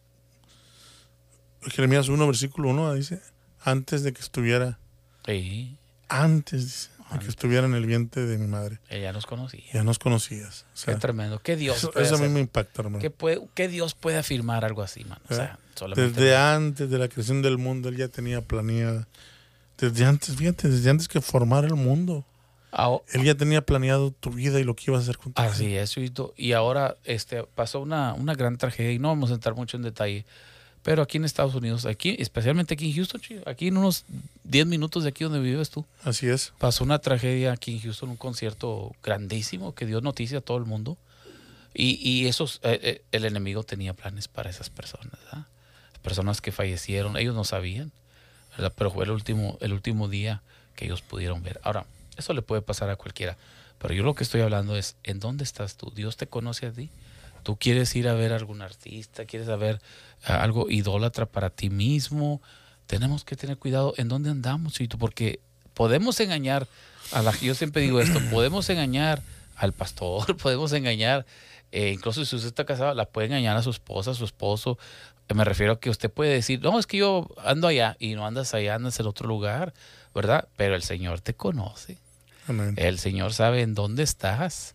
[1.62, 3.20] Jeremías 1, versículo 1, dice,
[3.62, 4.78] antes de que estuviera,
[5.26, 5.76] Sí,
[6.08, 6.88] antes dice,
[7.18, 9.62] que estuviera en el vientre de mi madre, ella nos conocía.
[9.72, 10.66] ya nos conocías.
[10.74, 11.38] O sea, Qué tremendo.
[11.40, 12.98] ¿Qué Dios eso, puede eso a mí me impacta, hermano.
[13.00, 15.20] ¿Qué, puede- qué Dios puede afirmar algo así, mano?
[15.30, 19.08] O sea, solamente Desde antes de la creación del mundo, él ya tenía planeada.
[19.78, 22.24] Desde antes, fíjate, desde antes que formara el mundo,
[22.70, 25.40] Ah, él ya tenía planeado tu vida y lo que ibas a hacer con tu
[25.40, 25.50] vida.
[25.50, 25.94] Así es.
[26.36, 29.84] Y ahora este, pasó una, una gran tragedia y no vamos a entrar mucho en
[29.84, 30.26] detalle,
[30.88, 34.06] Pero aquí en Estados Unidos, aquí, especialmente aquí en Houston, aquí en unos
[34.44, 36.54] 10 minutos de aquí donde vives tú, Así es.
[36.56, 40.64] pasó una tragedia aquí en Houston, un concierto grandísimo que dio noticia a todo el
[40.64, 40.96] mundo.
[41.74, 45.46] Y, y esos, eh, eh, el enemigo tenía planes para esas personas, ¿verdad?
[46.00, 47.92] Personas que fallecieron, ellos no sabían,
[48.52, 48.72] ¿verdad?
[48.74, 50.40] Pero fue el último, el último día
[50.74, 51.60] que ellos pudieron ver.
[51.64, 51.84] Ahora,
[52.16, 53.36] eso le puede pasar a cualquiera.
[53.78, 55.92] Pero yo lo que estoy hablando es, ¿en dónde estás tú?
[55.94, 56.88] Dios te conoce a ti.
[57.48, 59.80] Tú quieres ir a ver a algún artista, quieres ver
[60.22, 62.42] a algo idólatra para ti mismo.
[62.86, 65.40] Tenemos que tener cuidado en dónde andamos, Chito, porque
[65.72, 66.68] podemos engañar
[67.10, 67.34] a la.
[67.38, 69.22] Yo siempre digo esto: podemos engañar
[69.56, 71.24] al pastor, podemos engañar,
[71.72, 74.76] eh, incluso si usted está casado, la puede engañar a su esposa, a su esposo.
[75.34, 78.26] Me refiero a que usted puede decir, no, es que yo ando allá y no
[78.26, 79.72] andas allá, andas en otro lugar,
[80.14, 80.48] ¿verdad?
[80.58, 81.96] Pero el Señor te conoce.
[82.46, 82.74] Amén.
[82.76, 84.74] El Señor sabe en dónde estás.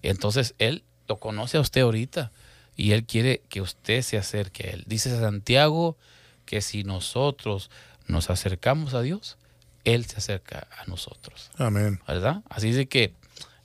[0.00, 2.32] Entonces Él lo conoce a usted ahorita
[2.76, 4.84] y Él quiere que usted se acerque a Él.
[4.86, 5.96] Dice Santiago
[6.44, 7.70] que si nosotros
[8.06, 9.38] nos acercamos a Dios,
[9.84, 11.50] Él se acerca a nosotros.
[11.56, 12.00] Amén.
[12.06, 12.42] ¿Verdad?
[12.48, 13.14] Así de que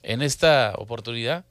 [0.02, 1.44] en esta oportunidad,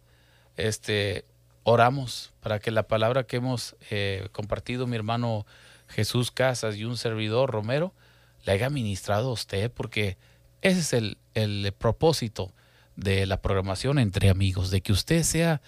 [0.57, 1.25] este,
[1.63, 5.45] oramos para que la palabra que hemos eh, compartido mi hermano
[5.87, 7.93] Jesús Casas y un servidor Romero
[8.45, 10.17] le haya ministrado a usted, porque
[10.61, 12.53] ese es el, el propósito
[12.99, 15.61] de la programación entre amigos, de que usted sea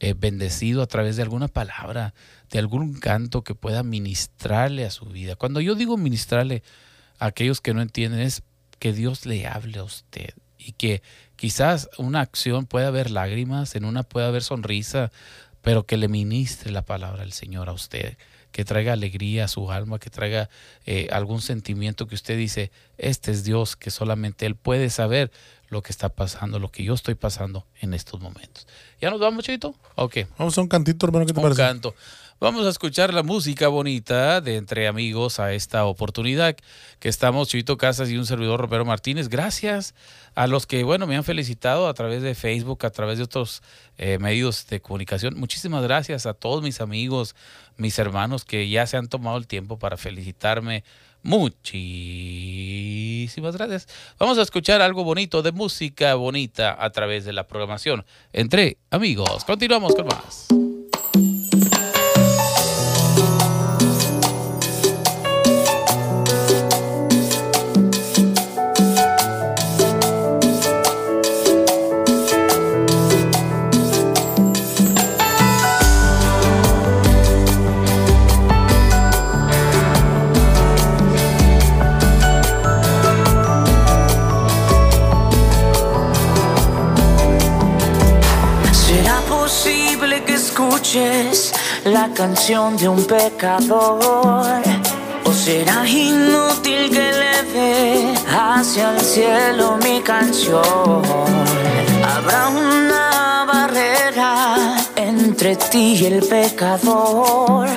[0.00, 2.14] eh, bendecido a través de alguna palabra,
[2.50, 5.36] de algún canto que pueda ministrarle a su vida.
[5.36, 6.62] Cuando yo digo ministrarle
[7.18, 8.42] a aquellos que no entienden, es
[8.78, 11.02] que Dios le hable a usted y que
[11.36, 15.10] quizás una acción pueda haber lágrimas, en una pueda haber sonrisa,
[15.62, 18.18] pero que le ministre la palabra del Señor a usted,
[18.52, 20.50] que traiga alegría a su alma, que traiga
[20.86, 25.32] eh, algún sentimiento que usted dice, este es Dios, que solamente Él puede saber
[25.74, 28.66] lo que está pasando, lo que yo estoy pasando en estos momentos.
[29.00, 29.74] ¿Ya nos vamos, Chito?
[29.96, 30.18] Ok.
[30.38, 31.60] Vamos a un cantito, hermano, ¿qué te Un parece?
[31.60, 31.94] canto.
[32.40, 36.56] Vamos a escuchar la música bonita de Entre Amigos a esta oportunidad
[36.98, 39.28] que estamos, Chito Casas y un servidor Romero Martínez.
[39.28, 39.94] Gracias
[40.34, 43.62] a los que, bueno, me han felicitado a través de Facebook, a través de otros
[43.98, 45.34] eh, medios de comunicación.
[45.38, 47.34] Muchísimas gracias a todos mis amigos,
[47.76, 50.84] mis hermanos que ya se han tomado el tiempo para felicitarme.
[51.22, 52.63] Muchísimas
[53.42, 53.88] gracias.
[54.18, 58.04] Vamos a escuchar algo bonito de música bonita a través de la programación.
[58.32, 60.63] Entre amigos, continuamos con más.
[92.14, 94.62] Canción de un pecador?
[95.24, 101.02] ¿O será inútil que eleve hacia el cielo mi canción?
[102.06, 107.68] Habrá una barrera entre ti y el pecador.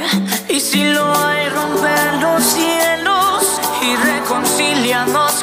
[0.47, 5.41] Y si lo hay, romper los cielos y reconciliarnos.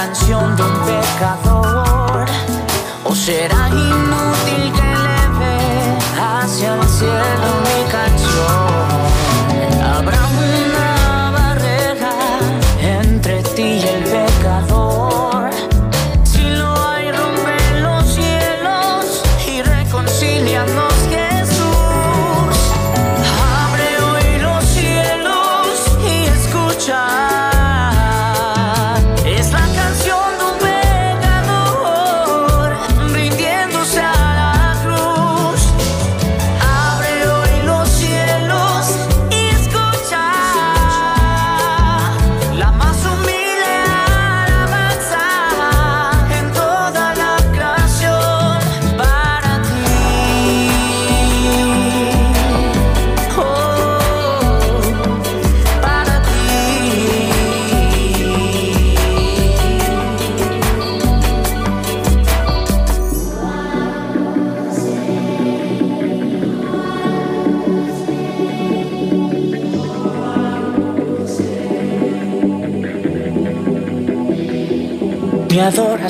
[0.00, 2.24] Canción de un pecador?
[3.04, 3.59] ¿O será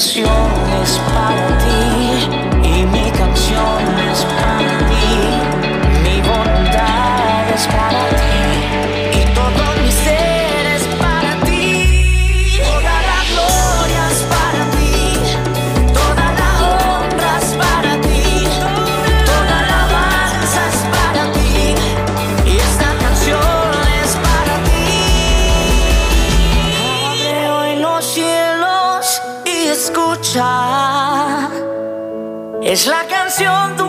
[0.01, 0.50] adoración
[32.71, 33.80] Es la canción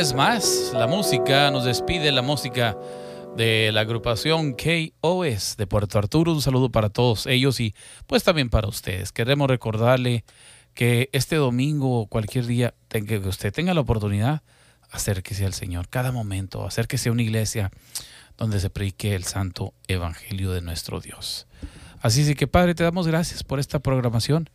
[0.00, 2.74] más, la música nos despide, la música
[3.36, 6.32] de la agrupación KOS de Puerto Arturo.
[6.32, 7.74] Un saludo para todos ellos y
[8.06, 9.12] pues también para ustedes.
[9.12, 10.24] Queremos recordarle
[10.72, 14.40] que este domingo o cualquier día que usted tenga la oportunidad,
[14.90, 17.70] acérquese al Señor cada momento, acérquese a una iglesia
[18.38, 21.46] donde se predique el santo evangelio de nuestro Dios.
[22.00, 24.48] Así que Padre, te damos gracias por esta programación.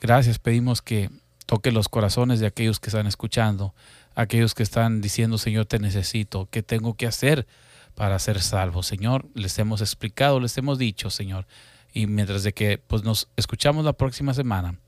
[0.00, 1.10] Gracias, pedimos que
[1.44, 3.74] toque los corazones de aquellos que están escuchando,
[4.18, 7.46] aquellos que están diciendo, Señor, te necesito, ¿qué tengo que hacer
[7.94, 8.82] para ser salvo?
[8.82, 11.46] Señor, les hemos explicado, les hemos dicho, Señor,
[11.92, 14.80] y mientras de que pues, nos escuchamos la próxima semana,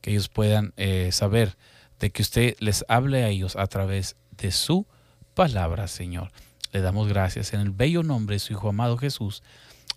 [0.00, 1.56] que ellos puedan eh, saber
[1.98, 4.86] de que usted les hable a ellos a través de su
[5.34, 6.30] palabra, Señor.
[6.70, 9.42] Le damos gracias en el bello nombre de su Hijo amado Jesús.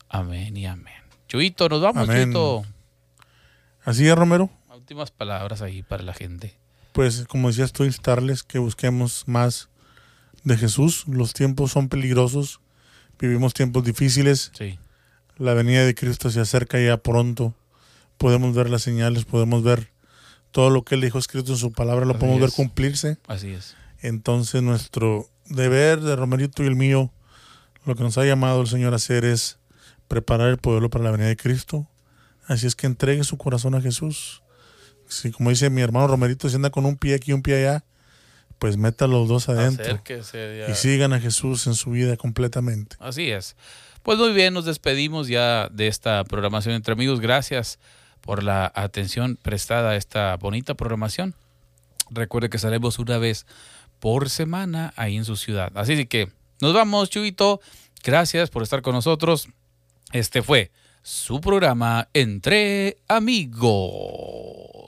[0.07, 0.95] Amén y amén.
[1.27, 2.23] Chuito, nos vamos, Amén.
[2.23, 2.65] Chuito.
[3.83, 4.49] Así es, Romero.
[4.73, 6.58] Últimas palabras ahí para la gente.
[6.91, 9.69] Pues como decías tú, instarles que busquemos más
[10.43, 11.03] de Jesús.
[11.07, 12.59] Los tiempos son peligrosos.
[13.19, 14.51] Vivimos tiempos difíciles.
[14.57, 14.79] Sí,
[15.37, 17.53] La venida de Cristo se acerca ya pronto.
[18.17, 19.91] Podemos ver las señales, podemos ver
[20.51, 23.17] todo lo que Él dijo escrito en su palabra, lo Así podemos ver cumplirse.
[23.27, 23.75] así es.
[24.01, 27.11] Entonces nuestro deber de Romerito y el mío,
[27.85, 29.59] lo que nos ha llamado el Señor a hacer es
[30.07, 31.87] preparar el pueblo para la venida de Cristo.
[32.47, 34.41] Así es que entregue su corazón a Jesús.
[35.09, 37.67] Si como dice mi hermano Romerito, si anda con un pie aquí y un pie
[37.67, 37.83] allá,
[38.59, 40.01] pues meta los dos adentro.
[40.69, 42.95] Y sigan a Jesús en su vida completamente.
[42.99, 43.55] Así es.
[44.03, 47.19] Pues muy bien, nos despedimos ya de esta programación entre amigos.
[47.19, 47.79] Gracias
[48.21, 51.35] por la atención prestada a esta bonita programación.
[52.11, 53.45] Recuerde que estaremos una vez
[53.99, 55.71] por semana ahí en su ciudad.
[55.75, 56.29] Así que
[56.61, 57.61] nos vamos, Chuito.
[58.03, 59.49] Gracias por estar con nosotros.
[60.11, 64.78] Este fue su programa Entre Amigos.